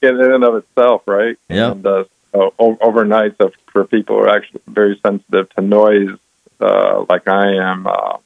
[0.03, 1.37] In and of itself, right?
[1.49, 1.71] Yeah.
[1.71, 6.17] And uh, so overnight, so for people who are actually very sensitive to noise,
[6.59, 8.17] uh, like I am, uh,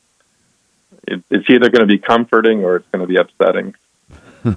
[1.07, 3.75] it, it's either going to be comforting or it's going to be upsetting.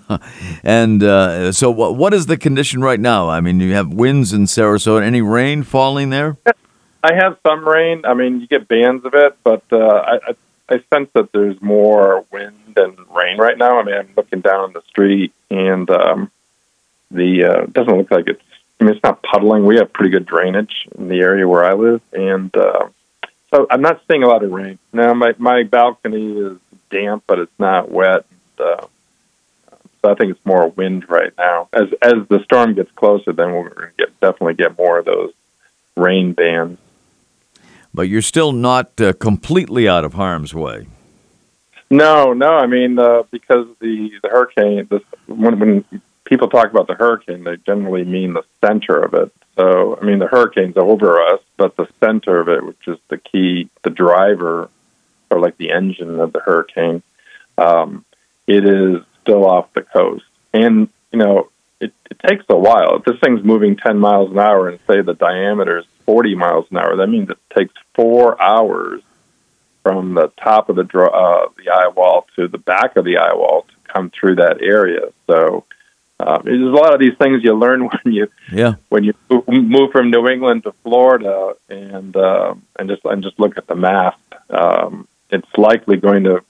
[0.62, 3.28] And uh, so, what what is the condition right now?
[3.28, 5.02] I mean, you have winds in Sarasota.
[5.02, 6.36] Any rain falling there?
[7.02, 8.04] I have some rain.
[8.04, 10.34] I mean, you get bands of it, but uh, I, I,
[10.68, 13.80] I sense that there's more wind than rain right now.
[13.80, 16.30] I mean, I'm looking down the street, and um,
[17.10, 18.42] the uh, doesn't look like it's.
[18.80, 19.66] I mean, it's not puddling.
[19.66, 22.88] We have pretty good drainage in the area where I live, and uh,
[23.52, 24.78] so I'm not seeing a lot of rain.
[24.92, 26.58] Now, my my balcony is
[26.90, 28.24] damp, but it's not wet.
[28.58, 28.86] And, uh,
[30.02, 31.68] so I think it's more wind right now.
[31.72, 35.04] As as the storm gets closer, then we're going to get definitely get more of
[35.04, 35.32] those
[35.96, 36.80] rain bands.
[37.92, 40.86] But you're still not uh, completely out of harm's way.
[41.90, 42.50] No, no.
[42.50, 44.86] I mean, uh, because the the hurricane.
[44.90, 45.84] this, when when
[46.30, 49.32] people talk about the hurricane, they generally mean the center of it.
[49.58, 53.18] So, I mean, the hurricane's over us, but the center of it, which is the
[53.18, 54.70] key, the driver,
[55.28, 57.02] or like the engine of the hurricane,
[57.58, 58.04] um,
[58.46, 60.24] it is still off the coast.
[60.54, 62.96] And you know, it, it takes a while.
[62.96, 66.66] If this thing's moving ten miles an hour, and say the diameter is forty miles
[66.70, 69.02] an hour, that means it takes four hours
[69.82, 73.34] from the top of the uh, the eye wall to the back of the eye
[73.34, 75.08] wall to come through that area.
[75.26, 75.64] So
[76.26, 78.74] um, there's a lot of these things you learn when you Yeah.
[78.88, 83.38] when you move- move from New England to Florida and uh, and just and just
[83.40, 84.18] look at the map.
[84.50, 86.42] Um, it's likely going to.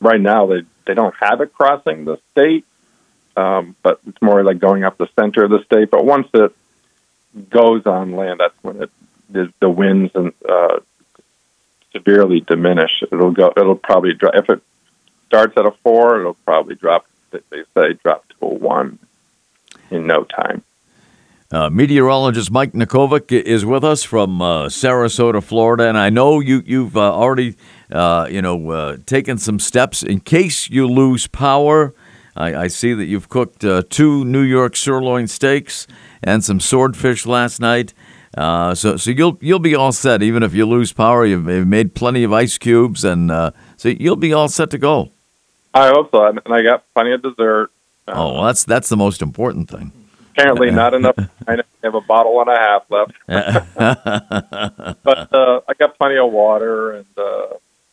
[0.00, 2.64] Right now, they they don't have it crossing the state,
[3.36, 5.90] um, but it's more like going up the center of the state.
[5.90, 6.52] But once it
[7.48, 8.90] goes on land, that's when it
[9.30, 10.80] the, the winds and uh,
[11.92, 12.90] severely diminish.
[13.10, 13.52] It'll go.
[13.56, 14.62] It'll probably drop if it
[15.28, 16.20] starts at a four.
[16.20, 17.06] It'll probably drop.
[17.50, 18.98] They say drop to a one
[19.90, 20.62] in no time.
[21.54, 26.64] Uh, meteorologist Mike Nikovic is with us from uh, Sarasota, Florida, and I know you
[26.66, 27.54] you've uh, already
[27.92, 31.94] uh, you know uh, taken some steps in case you lose power.
[32.34, 35.86] I, I see that you've cooked uh, two New York sirloin steaks
[36.24, 37.94] and some swordfish last night.
[38.36, 41.24] So so you'll you'll be all set even if you lose power.
[41.24, 43.30] You've, made plenty of ice cubes, and
[43.76, 45.13] so you'll be all set to go.
[45.74, 47.70] I hope so, and I got plenty of dessert.
[48.06, 49.92] Oh, well, that's that's the most important thing.
[50.30, 51.16] Apparently, not enough.
[51.46, 53.12] I have a bottle and a half left,
[55.02, 57.46] but uh, I got plenty of water, and uh,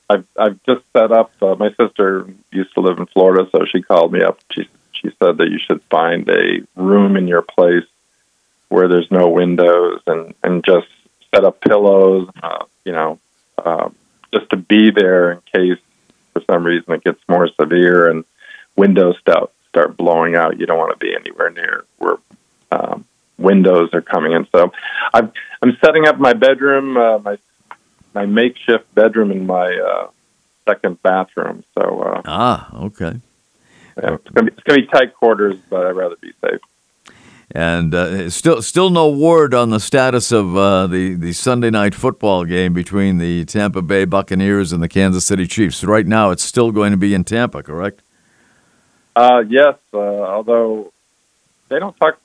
[0.09, 1.31] I've I've just set up.
[1.41, 4.39] Uh, my sister used to live in Florida, so she called me up.
[4.51, 7.85] She she said that you should find a room in your place
[8.69, 10.87] where there's no windows, and and just
[11.33, 12.29] set up pillows.
[12.43, 13.19] Uh, you know,
[13.57, 13.89] uh,
[14.33, 15.79] just to be there in case
[16.33, 18.23] for some reason it gets more severe and
[18.75, 20.59] windows start start blowing out.
[20.59, 22.17] You don't want to be anywhere near where
[22.71, 23.05] um,
[23.37, 24.47] windows are coming in.
[24.51, 24.71] So
[25.13, 27.37] I'm I'm setting up my bedroom, uh, my
[28.13, 30.07] my makeshift bedroom in my uh,
[30.67, 31.63] second bathroom.
[31.77, 33.19] So uh, Ah, okay.
[33.97, 36.59] yeah, it's gonna be it's gonna be tight quarters, but I'd rather be safe.
[37.53, 41.93] And uh, still, still no word on the status of uh, the the Sunday night
[41.93, 45.83] football game between the Tampa Bay Buccaneers and the Kansas City Chiefs.
[45.83, 48.01] Right now, it's still going to be in Tampa, correct?
[49.15, 50.93] Uh, yes, uh, although
[51.67, 52.17] they don't talk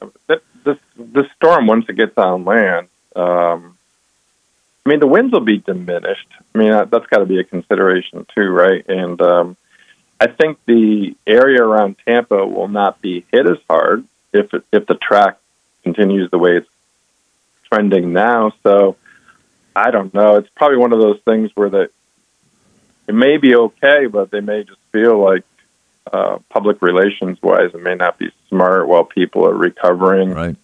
[0.64, 2.88] this this storm once it gets on land.
[3.14, 3.76] Um,
[4.84, 6.28] I mean, the winds will be diminished.
[6.54, 8.84] I mean, that, that's got to be a consideration too, right?
[8.88, 9.56] And um,
[10.20, 14.86] I think the area around Tampa will not be hit as hard if it, if
[14.86, 15.38] the track
[15.82, 16.68] continues the way it's
[17.72, 18.52] trending now.
[18.62, 18.96] So
[19.74, 20.36] I don't know.
[20.36, 21.90] It's probably one of those things where that
[23.08, 25.44] it may be okay, but they may just feel like
[26.12, 30.56] uh, public relations wise, it may not be smart while people are recovering Right.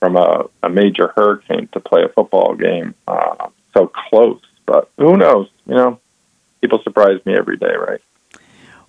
[0.00, 4.40] from a, a major hurricane to play a football game uh, so close.
[4.66, 5.48] But who knows?
[5.66, 6.00] You know,
[6.60, 8.00] people surprise me every day, right?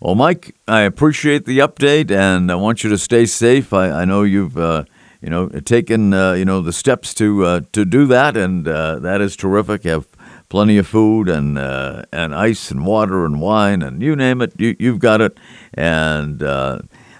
[0.03, 3.71] Well, Mike, I appreciate the update, and I want you to stay safe.
[3.71, 4.83] I, I know you've, uh,
[5.21, 8.99] you know, taken, uh, you know, the steps to uh, to do that, and uh,
[8.99, 9.85] that is terrific.
[9.85, 10.05] Have
[10.49, 14.51] plenty of food and uh, and ice and water and wine and you name it,
[14.57, 15.37] you, you've got it.
[15.73, 16.79] And uh,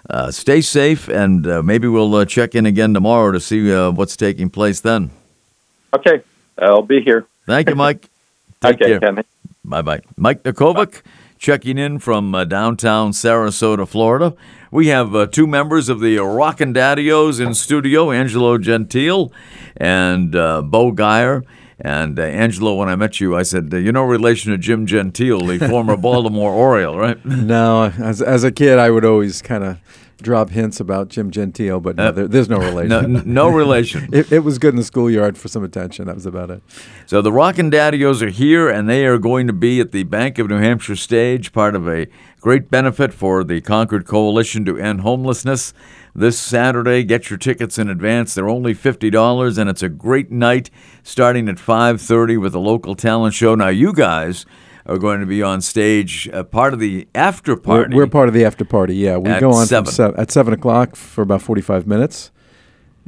[0.10, 3.92] uh, stay safe, and uh, maybe we'll uh, check in again tomorrow to see uh,
[3.92, 5.10] what's taking place then.
[5.94, 6.22] Okay,
[6.58, 7.28] I'll be here.
[7.46, 8.10] Thank you, Mike.
[8.62, 9.24] Take okay, care.
[9.64, 10.02] Bye bye.
[10.18, 11.02] Mike Nikovic
[11.44, 14.34] checking in from uh, downtown Sarasota, Florida.
[14.72, 19.30] We have uh, two members of the Rockin' Daddios in studio Angelo Gentile
[19.76, 21.44] and uh, Bo Geyer.
[21.82, 24.86] And uh, Angelo, when I met you, I said, uh, You're no relation to Jim
[24.86, 27.24] Gentile, the former Baltimore Oriole, right?
[27.26, 29.78] No, as as a kid, I would always kind of
[30.24, 33.14] drop hints about Jim Gentile, but no, Uh, there, there's no relation.
[33.14, 34.10] No, no relation.
[34.14, 36.08] it, it was good in the schoolyard for some attention.
[36.08, 36.64] That was about it.
[37.06, 40.40] So the Rockin' Daddios are here, and they are going to be at the Bank
[40.40, 42.08] of New Hampshire stage, part of a
[42.42, 45.74] great benefit for the Concord Coalition to End Homelessness.
[46.16, 48.36] This Saturday, get your tickets in advance.
[48.36, 50.70] They're only fifty dollars, and it's a great night,
[51.02, 53.56] starting at five thirty with a local talent show.
[53.56, 54.46] Now, you guys
[54.86, 57.96] are going to be on stage, uh, part of the after We're, party.
[57.96, 58.96] we're part of the after party.
[58.96, 59.92] Yeah, we go on seven.
[59.92, 62.32] Seven, at seven o'clock for about forty-five minutes,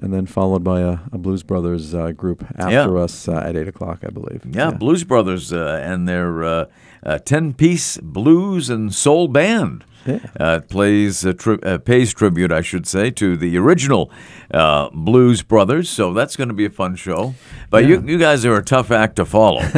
[0.02, 2.88] and then followed by a, a Blues Brothers uh, group after Yeah.
[3.04, 4.44] us uh, at eight o'clock, I believe.
[4.50, 6.66] Yeah, Blues Brothers uh, and their uh,
[7.04, 9.84] uh, ten-piece blues and soul band.
[10.06, 10.20] Yeah.
[10.40, 14.12] Uh, it plays uh, tri- uh, pays tribute, I should say, to the original
[14.52, 15.90] uh, Blues Brothers.
[15.90, 17.34] So that's going to be a fun show.
[17.70, 19.62] But you, you guys are a tough act to follow.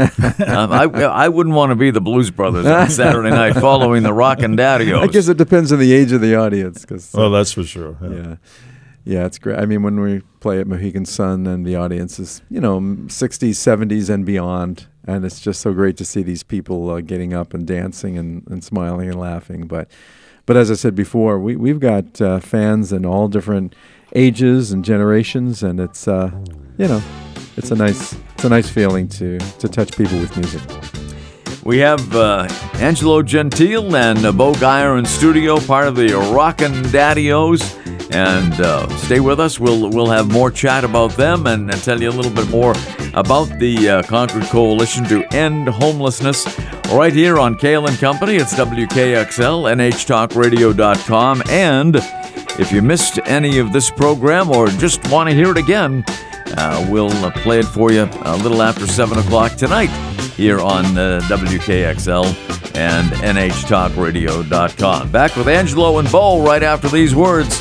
[0.46, 4.14] um, I, I wouldn't want to be the Blues Brothers on Saturday night following the
[4.14, 5.00] Rockin' Daddios.
[5.02, 7.98] I guess it depends on the age of the audience, because Well, that's for sure.
[8.02, 8.10] Yeah.
[8.10, 8.36] yeah,
[9.06, 9.58] yeah, it's great.
[9.58, 13.58] I mean, when we play at Mohegan Sun, and the audience is you know sixties,
[13.58, 17.54] seventies, and beyond, and it's just so great to see these people uh, getting up
[17.54, 19.66] and dancing and, and smiling and laughing.
[19.66, 19.90] But
[20.46, 23.74] but as I said before, we we've got uh, fans in all different
[24.14, 26.32] ages and generations, and it's uh,
[26.78, 27.02] you know
[27.56, 30.62] it's a nice it's a nice feeling to to touch people with music.
[31.64, 36.72] We have uh, Angelo Gentile and uh, Bo Geyer in studio, part of the Rockin'
[36.94, 37.87] Daddios.
[38.12, 39.60] And uh, stay with us.
[39.60, 42.74] We'll we'll have more chat about them and, and tell you a little bit more
[43.14, 46.48] about the uh, Concord Coalition to End Homelessness
[46.92, 48.36] right here on Kale and Company.
[48.36, 51.44] It's WKXL, NHTalkRadio.com.
[51.50, 51.96] And
[52.60, 56.04] if you missed any of this program or just want to hear it again,
[56.56, 59.90] uh, we'll uh, play it for you a little after 7 o'clock tonight
[60.36, 62.26] here on uh, WKXL
[62.76, 65.12] and NHTalkRadio.com.
[65.12, 67.60] Back with Angelo and Bo right after these words.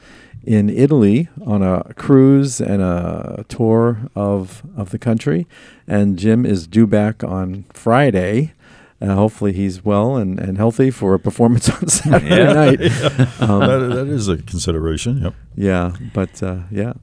[0.44, 5.48] in Italy on a cruise and a tour of of the country,
[5.88, 8.54] and Jim is due back on Friday.
[9.02, 12.54] Uh, hopefully, he's well and, and healthy for a performance on Saturday Yeah.
[12.54, 12.80] night.
[13.42, 15.22] Um, that, that is a consideration.
[15.24, 15.34] Yep.
[15.56, 16.94] yeah, but uh, yeah,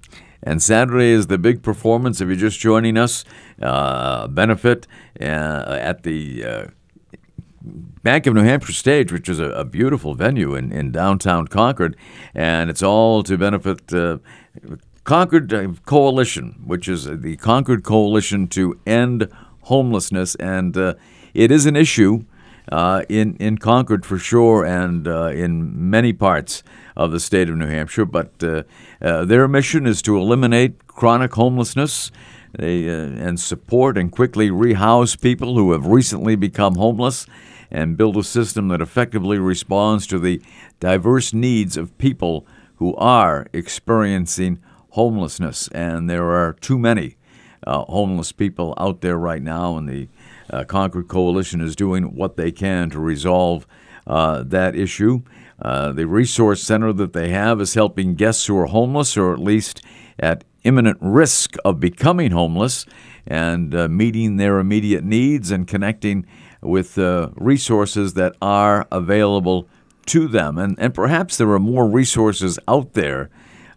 [0.44, 2.20] And Saturday is the big performance.
[2.20, 3.24] If you're just joining us,
[3.61, 4.86] uh, benefit
[5.20, 5.24] uh,
[5.80, 6.66] at the uh,
[8.05, 11.96] Bank of New Hampshire stage, which is a, a beautiful venue in, in downtown Concord,
[12.34, 14.18] and it's all to benefit uh,
[15.05, 19.28] Concord uh, Coalition, which is the Concord Coalition to End
[19.62, 20.94] Homelessness, and uh,
[21.34, 22.24] it is an issue
[22.70, 26.62] uh, in in Concord for sure, and uh, in many parts
[26.96, 28.04] of the state of New Hampshire.
[28.04, 28.62] But uh,
[29.00, 32.10] uh, their mission is to eliminate chronic homelessness.
[32.58, 37.26] They, uh, and support and quickly rehouse people who have recently become homeless
[37.70, 40.40] and build a system that effectively responds to the
[40.80, 44.60] diverse needs of people who are experiencing
[44.90, 45.68] homelessness.
[45.68, 47.16] And there are too many
[47.66, 50.08] uh, homeless people out there right now, and the
[50.51, 53.66] uh, Concord Coalition is doing what they can to resolve
[54.07, 55.22] uh, that issue.
[55.61, 59.40] Uh, the resource center that they have is helping guests who are homeless or at
[59.40, 59.82] least
[60.18, 62.86] at imminent risk of becoming homeless
[63.26, 66.26] and uh, meeting their immediate needs and connecting
[66.61, 69.68] with uh, resources that are available
[70.07, 70.59] to them.
[70.59, 73.30] And, and perhaps there are more resources out there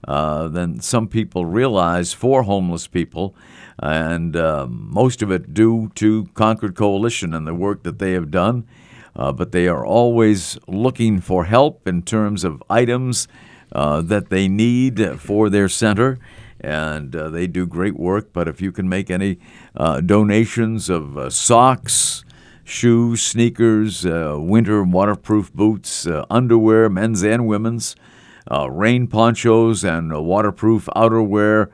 [0.08, 3.36] uh, than some people realize for homeless people.
[3.82, 8.30] And uh, most of it due to Concord Coalition and the work that they have
[8.30, 8.68] done.
[9.16, 13.28] Uh, but they are always looking for help in terms of items
[13.74, 16.20] uh, that they need for their center.
[16.60, 18.32] And uh, they do great work.
[18.32, 19.40] But if you can make any
[19.76, 22.24] uh, donations of uh, socks,
[22.64, 27.96] shoes, sneakers, winter waterproof boots, underwear, men's and women's,
[28.70, 31.70] rain ponchos, and waterproof outerwear,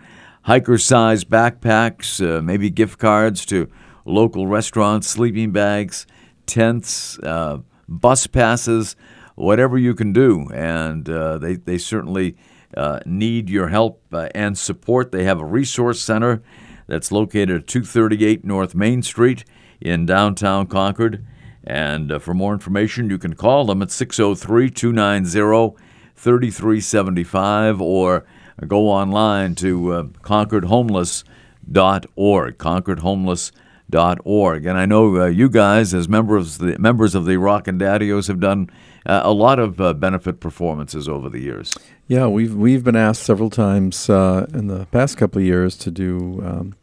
[0.47, 3.69] hiker size backpacks, uh, maybe gift cards to
[4.05, 6.07] local restaurants, sleeping bags,
[6.45, 7.57] tents, uh,
[7.89, 8.95] bus passes,
[9.35, 10.47] whatever you can do.
[10.53, 12.37] And uh, they, they certainly
[12.77, 15.11] uh, need your help uh, and support.
[15.11, 16.41] They have a resource center
[16.87, 19.43] that's located at 238 North Main Street
[19.81, 21.25] in downtown Concord.
[21.65, 25.77] And uh, for more information, you can call them at 603 290
[26.15, 28.25] 3375 or
[28.65, 32.57] go online to uh, concordhomeless.org.
[32.57, 34.65] Concordhomeless.org.
[34.65, 38.27] And I know uh, you guys, as members of the members of the Rockin' Daddios,
[38.27, 38.69] have done
[39.05, 41.77] uh, a lot of uh, benefit performances over the years.
[42.07, 42.27] yeah.
[42.27, 46.41] We've we've been asked several times uh, in the past couple of years to do
[46.45, 46.75] um,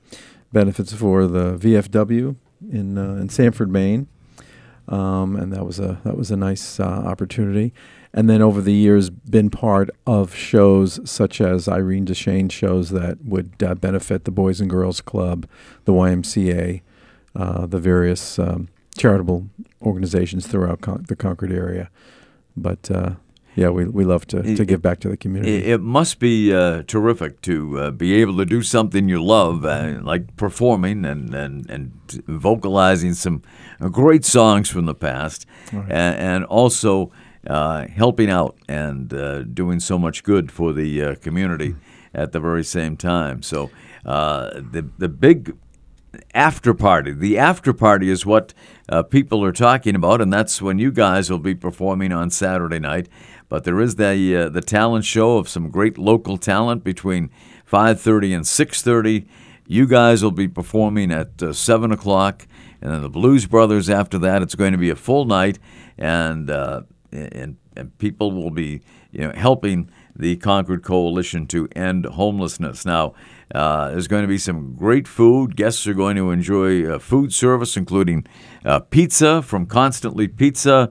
[0.52, 2.36] benefits for the VFW
[2.70, 4.06] in uh, in Sanford, Maine,
[4.88, 7.74] um, and that was a that was a nice uh, opportunity.
[8.16, 13.24] And then over the years, been part of shows such as Irene Deshane shows that
[13.24, 15.48] would uh, benefit the Boys and Girls Club,
[15.84, 16.80] the YMCA,
[17.34, 19.48] uh, the various um, charitable
[19.82, 21.90] organizations throughout Con- the Concord area.
[22.56, 23.14] But uh,
[23.56, 25.56] yeah, we, we love to, to It- give back to the community.
[25.56, 29.64] It, it must be uh, terrific to uh, be able to do something you love,
[29.64, 31.90] uh, like performing and, and, and
[32.28, 33.42] vocalizing some
[33.90, 35.90] great songs from the past, Right.
[35.90, 37.10] and, and also
[37.46, 41.76] uh, helping out and uh, doing so much good for the uh, community
[42.14, 43.42] at the very same time.
[43.42, 43.70] So
[44.04, 45.56] uh, the the big
[46.34, 47.12] after party.
[47.12, 48.54] The after party is what
[48.88, 52.78] uh, people are talking about, and that's when you guys will be performing on Saturday
[52.78, 53.08] night.
[53.48, 57.30] But there is the uh, the talent show of some great local talent between
[57.70, 59.26] 5:30 and 6:30.
[59.66, 62.46] You guys will be performing at uh, seven o'clock,
[62.80, 64.42] and then the Blues Brothers after that.
[64.42, 65.58] It's going to be a full night,
[65.98, 66.82] and uh,
[67.14, 68.80] and, and people will be
[69.12, 72.84] you know helping the Concord Coalition to end homelessness.
[72.84, 73.14] Now,
[73.54, 75.56] uh, there's going to be some great food.
[75.56, 78.26] Guests are going to enjoy uh, food service, including
[78.64, 80.88] uh, pizza from Constantly Pizza,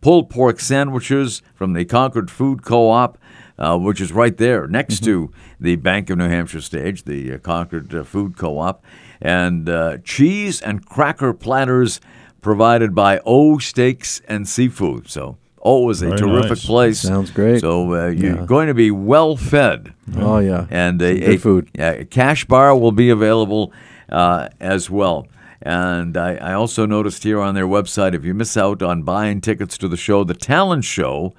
[0.00, 3.18] pulled pork sandwiches from the Concord Food Co-op,
[3.58, 7.38] uh, which is right there next to the Bank of New Hampshire stage, the uh,
[7.38, 8.84] Concord uh, Food Co-op,
[9.20, 12.00] and uh, cheese and cracker platters
[12.42, 15.08] provided by O Steaks and Seafood.
[15.08, 15.38] So.
[15.62, 16.66] O is a Very terrific nice.
[16.66, 17.00] place.
[17.00, 17.60] Sounds great.
[17.60, 18.44] So uh, you're Yeah.
[18.46, 21.68] going to be well fed, oh yeah, and a, good a- food.
[21.74, 23.72] yeah, a cash bar will be available
[24.08, 25.26] uh, as well.
[25.62, 29.40] And I, I also noticed here on their website, if you miss out on buying
[29.40, 31.34] tickets to the show, the talent show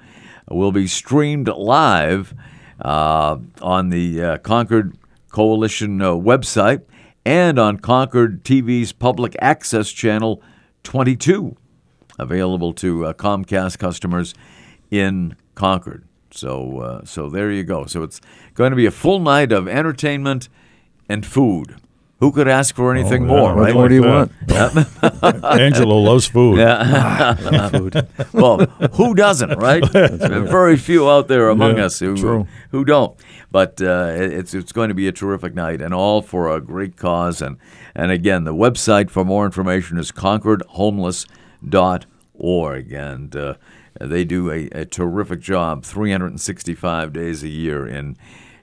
[0.50, 2.34] will be streamed live
[2.82, 4.96] uh, on the uh, Concord
[5.30, 6.82] Coalition uh, website
[7.24, 10.42] and on Concord TV's public access channel
[10.82, 11.56] 22
[12.18, 14.34] available to uh, Comcast customers
[14.90, 16.04] in Concord.
[16.30, 17.86] So, uh, so there you go.
[17.86, 18.20] So it's
[18.54, 20.48] going to be a full night of entertainment
[21.08, 21.76] and food.
[22.20, 23.40] Who could ask for anything Oh, yeah.
[23.40, 23.74] more, What right?
[23.74, 24.32] more do you want?
[25.44, 26.58] Angelo loves food.
[26.58, 27.68] Yeah.
[27.68, 28.08] food.
[28.32, 28.58] well,
[28.94, 29.84] who doesn't, right?
[29.92, 32.46] Very few out there among Yeah, us who true.
[32.72, 33.16] who don't.
[33.52, 36.96] But uh, it's it's going to be a terrific night, and all for a great
[36.96, 37.40] cause.
[37.40, 37.56] And
[37.94, 40.10] and again, the website for more information is
[41.64, 43.54] concordhomeless.org, and uh,
[44.00, 48.16] they do a, a terrific job, 365 days a year in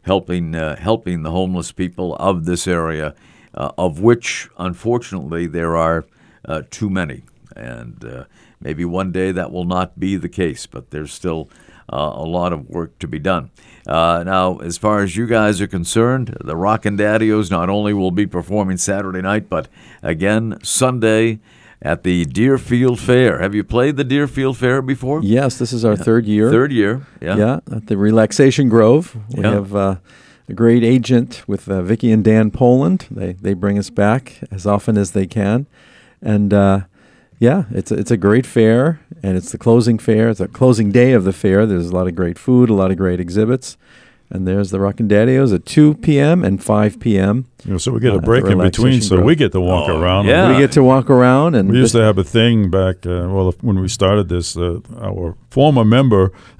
[0.04, 3.16] helping uh, helping the homeless people of this area,
[3.54, 6.06] uh, of which unfortunately there are
[6.46, 7.24] uh, too many,
[7.56, 8.26] and uh,
[8.60, 11.50] maybe one day that will not be the case, but there's still
[11.92, 13.50] uh, a lot of work to be done.
[13.88, 18.26] Now, as far as you guys are concerned, the Rockin' Daddios not only will be
[18.26, 19.68] performing Saturday night, but
[20.02, 21.40] again Sunday
[21.86, 23.40] at the Deerfield Fair.
[23.40, 25.22] Have you played the Deerfield Fair before?
[25.24, 26.50] Yes, this is our third year.
[26.50, 27.38] Third year, yeah.
[27.38, 29.16] Yeah, at the Relaxation Grove.
[29.30, 29.52] We Yeah.
[29.52, 29.96] have uh,
[30.50, 33.06] a great agent with uh, Vicky and Dan Poland.
[33.12, 35.68] They they bring us back as often as they can,
[36.22, 36.80] and uh,
[37.40, 40.30] yeah, it's a, it's a great fair, and it's the closing fair.
[40.30, 41.66] It's a closing day of the fair.
[41.68, 43.78] There's a lot of great food, a lot of great exhibits,
[44.36, 46.44] and there's the Rockin' Daddios at 2 p.m.
[46.44, 47.46] and 5 p.m.
[47.66, 49.26] You know, so we get Uh, a break in between, so grove.
[49.26, 50.28] we get to walk Oh, around.
[50.28, 50.52] yeah.
[50.52, 53.54] We get to walk around, and We used to have a thing back, uh, well,
[53.62, 56.32] when we started this, uh, our former member,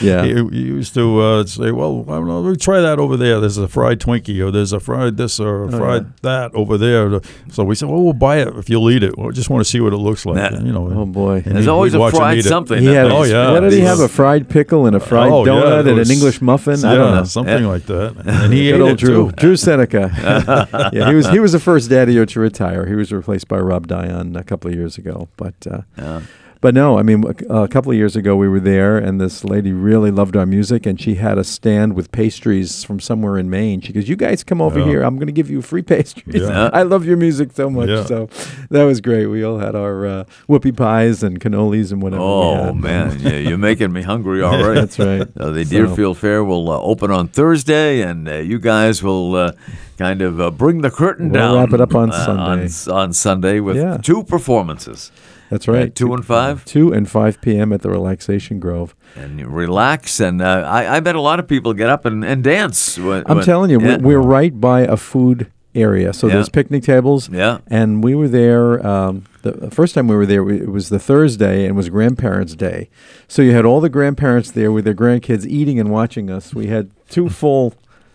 [0.00, 3.16] yeah, he, he used to uh, say, well, I don't know, we try that over
[3.16, 3.40] there.
[3.40, 6.10] There's a fried Twinkie, or there's a fried this, or a Oh, fried yeah.
[6.22, 7.20] that over there.
[7.52, 9.18] So we said, well, we'll buy it if you'll eat it.
[9.18, 10.36] We just want to see what it looks like.
[10.36, 10.56] Nah.
[10.56, 11.36] And, you know, oh boy.
[11.36, 12.78] and There's he'd- always a fried something.
[12.80, 13.52] He had a, Oh, yeah.
[13.52, 14.00] What did he have?
[14.00, 16.59] A fried pickle and a fried Oh, donut it and was- an English muffin.
[16.84, 17.24] I yeah, don't know.
[17.24, 17.68] something Yeah.
[17.68, 18.14] like that.
[18.26, 19.36] And he Good ate old it Drew, too.
[19.36, 20.90] Drew Seneca.
[20.92, 22.86] yeah, he was he was the first daddy to retire.
[22.86, 25.28] He was replaced by Rob Dion a couple of years ago.
[25.36, 26.20] But uh, Yeah.
[26.60, 29.44] But no, I mean a, a couple of years ago we were there, and this
[29.44, 33.48] lady really loved our music, and she had a stand with pastries from somewhere in
[33.48, 33.80] Maine.
[33.80, 34.84] She goes, "You guys come over Yeah.
[34.86, 35.02] here.
[35.02, 36.42] I'm going to give you free pastries.
[36.42, 36.68] Yeah.
[36.72, 38.04] I love your music so much." Yeah.
[38.04, 38.28] So
[38.70, 39.26] that was great.
[39.26, 42.22] We all had our uh, whoopie pies and cannolis and whatever.
[42.22, 42.76] we Oh had.
[42.76, 44.80] man, yeah, you're making me hungry already.
[44.80, 45.22] That's right.
[45.38, 49.34] Uh, the So- Deerfield Fair will uh, open on Thursday, and uh, you guys will
[49.34, 49.52] uh,
[49.96, 51.56] kind of uh, bring the curtain We'll down.
[51.56, 52.68] wrap it up on uh, Sunday.
[52.92, 53.96] On, on Sunday with Yeah.
[53.96, 55.10] two performances,
[55.50, 55.94] That's right.
[55.94, 56.64] two and five?
[56.64, 57.72] Two and five p.m.
[57.72, 58.94] at the Relaxation Grove.
[59.16, 60.20] and you relax.
[60.20, 62.96] And uh, I, I bet a lot of people get up and, and dance.
[62.98, 63.96] When, I'm when- telling you, yeah.
[63.98, 66.12] we're, right by a food area.
[66.12, 66.34] So Yeah.
[66.34, 67.28] there's picnic tables.
[67.28, 67.58] Yeah.
[67.66, 68.84] And we were there.
[68.86, 71.88] Um, the the first time we were there, it was the Thursday, and it was
[71.88, 72.88] Grandparents' Day.
[73.28, 76.54] So you had all the grandparents there with their grandkids eating and watching us.
[76.54, 77.74] We had two full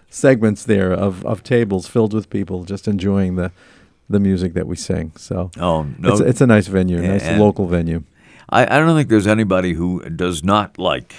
[0.10, 3.52] segments there of, of tables filled with people just enjoying the
[4.10, 5.12] the music that we sing.
[5.18, 8.03] So Oh no, it's, it's a nice venue, a nice And- local venue.
[8.47, 11.16] I, I don't think there's anybody who does not like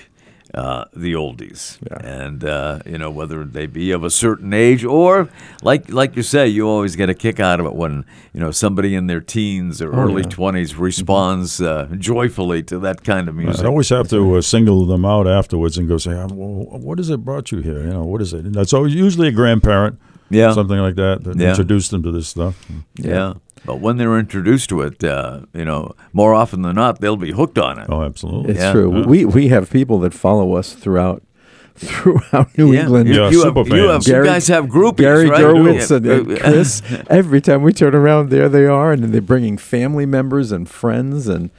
[0.54, 1.98] uh, the oldies, Yeah.
[2.22, 5.28] and uh, you know whether they be of a certain age or
[5.60, 8.52] like like you say, you always get a kick out of it when you know
[8.52, 10.28] somebody in their teens or Oh, early yeah.
[10.28, 13.64] twenties responds uh, joyfully to that kind of music.
[13.66, 16.98] I always have to uh, single them out afterwards and go say, "Ah, well, "What
[16.98, 17.80] has it brought you here?
[17.82, 19.98] You know, what is it?" And that's always usually a grandparent,
[20.30, 21.50] yeah, something like that, that Yeah.
[21.50, 22.54] introduced them to this stuff.
[22.96, 23.34] yeah.
[23.64, 27.32] But when they're introduced to it, uh, you know, more often than not, they'll be
[27.32, 27.86] hooked on it.
[27.88, 28.52] Oh, absolutely.
[28.52, 28.72] It's Yeah.
[28.72, 28.98] true.
[29.00, 29.06] Yeah.
[29.06, 31.22] We we have people that follow us throughout
[31.76, 32.82] throughout New Yeah.
[32.82, 33.08] England.
[33.08, 34.08] You, Yeah, you, super have, you, have, fans.
[34.08, 35.40] you guys have groupies, Gary right?
[35.42, 35.96] Derwitz Yeah.
[35.96, 36.82] and, and Chris.
[37.10, 41.26] Every time we turn around, there they are, and they're bringing family members and friends,
[41.28, 41.50] and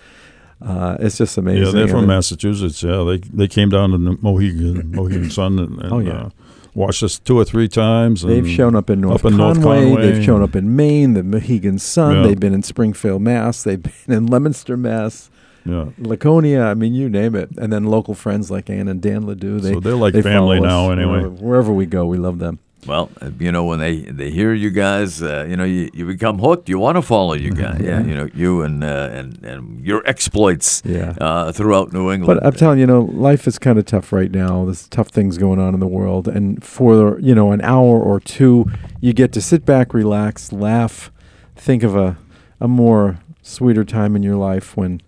[0.65, 1.65] uh, it's just amazing.
[1.65, 2.81] Yeah, they're I from mean, Massachusetts.
[2.81, 6.11] Yeah, they they came down to the Mohegan Mohegan Sun and, and Oh, yeah.
[6.13, 6.29] uh,
[6.77, 8.23] watched us two or three times.
[8.23, 10.11] And They've shown up in North, up in North Conway, Conway.
[10.11, 12.17] They've shown up in Maine, the Mohegan Sun.
[12.17, 12.27] Yeah.
[12.27, 13.63] They've been in Springfield, Mass.
[13.63, 15.29] They've been in Leominster, Mass.
[15.65, 16.63] Yeah, Laconia.
[16.63, 17.49] I mean, you name it.
[17.57, 19.59] And then local friends like Ann and Dan Ledoux.
[19.59, 20.91] They so they're like they family now.
[20.91, 22.59] Anyway, wherever, wherever we go, we love them.
[22.85, 23.09] Well,
[23.39, 26.69] you know, when they, they hear you guys, uh, you know, you, you become hooked.
[26.69, 27.81] You want to follow you guys.
[27.83, 31.13] Yeah, you know, you and uh, and and your exploits Yeah.
[31.19, 32.39] uh, throughout New England.
[32.39, 34.63] But I'm telling you, you know, life is kind of tough right now.
[34.65, 38.19] There's tough things going on in the world, and for you know an hour or
[38.19, 38.65] two,
[39.01, 41.11] you get to sit back, relax, laugh,
[41.55, 42.17] think of a
[42.61, 45.01] a more sweeter time in your life when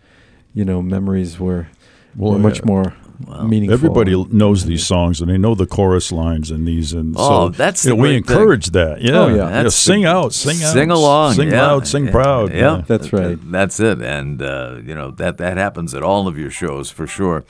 [0.54, 1.68] you know memories were,
[2.16, 2.94] Well, were much more
[3.28, 3.44] Wow.
[3.44, 3.74] meaningful.
[3.74, 6.94] everybody knows these songs and they know the chorus lines and these.
[6.94, 8.38] And Oh, so that's you know, we great thing.
[8.38, 9.02] encourage that.
[9.02, 9.36] Yeah, Oh, yeah.
[9.36, 9.64] yeah.
[9.64, 11.62] That's sing out, sing out, sing along, sing yeah.
[11.68, 12.12] loud, sing Yeah.
[12.12, 12.54] proud.
[12.54, 13.38] Yeah, That's right.
[13.52, 17.08] That's it, and uh, you know that that happens at all of your shows for
[17.08, 17.44] sure.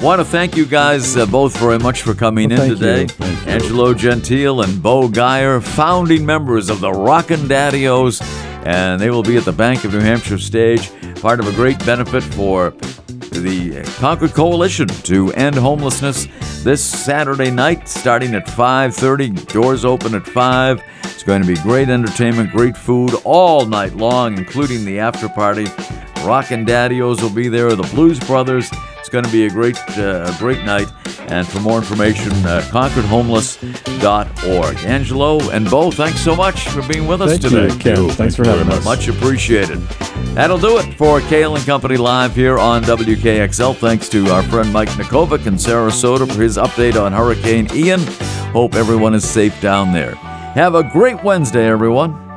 [0.00, 3.00] Want to thank you guys uh, both very much for coming Well, in thank today.
[3.02, 3.08] you.
[3.08, 3.52] Thank you.
[3.52, 8.20] Angelo Gentile and Bo Geyer, founding members of the Rockin' Daddios,
[8.66, 10.90] and they will be at the Bank of New Hampshire stage,
[11.22, 12.72] part of a great benefit for
[13.38, 16.26] the Concord Coalition to End Homelessness
[16.62, 19.46] this Saturday night, starting at 5:30.
[19.52, 20.82] Doors open at five.
[21.04, 25.66] It's going to be great entertainment, great food all night long, including the after party.
[26.24, 27.74] Rockin' Daddios will be there.
[27.74, 28.70] The Blues Brothers.
[29.08, 30.92] It's going to be a great, uh, great night.
[31.30, 34.76] And for more information, uh, concordhomeless.org.
[34.84, 37.72] Angelo and Bo, thanks so much for being with us Thank today.
[37.72, 37.96] you, Ken.
[37.96, 38.10] you.
[38.10, 38.84] Thanks for having us.
[38.84, 39.78] Much appreciated.
[40.34, 43.74] That'll do it for Kale and Company Live here on WKXL.
[43.76, 48.00] Thanks to our friend Mike Nikovic in Sarasota for his update on Hurricane Ian.
[48.52, 50.16] Hope everyone is safe down there.
[50.16, 52.27] Have a great Wednesday, everyone.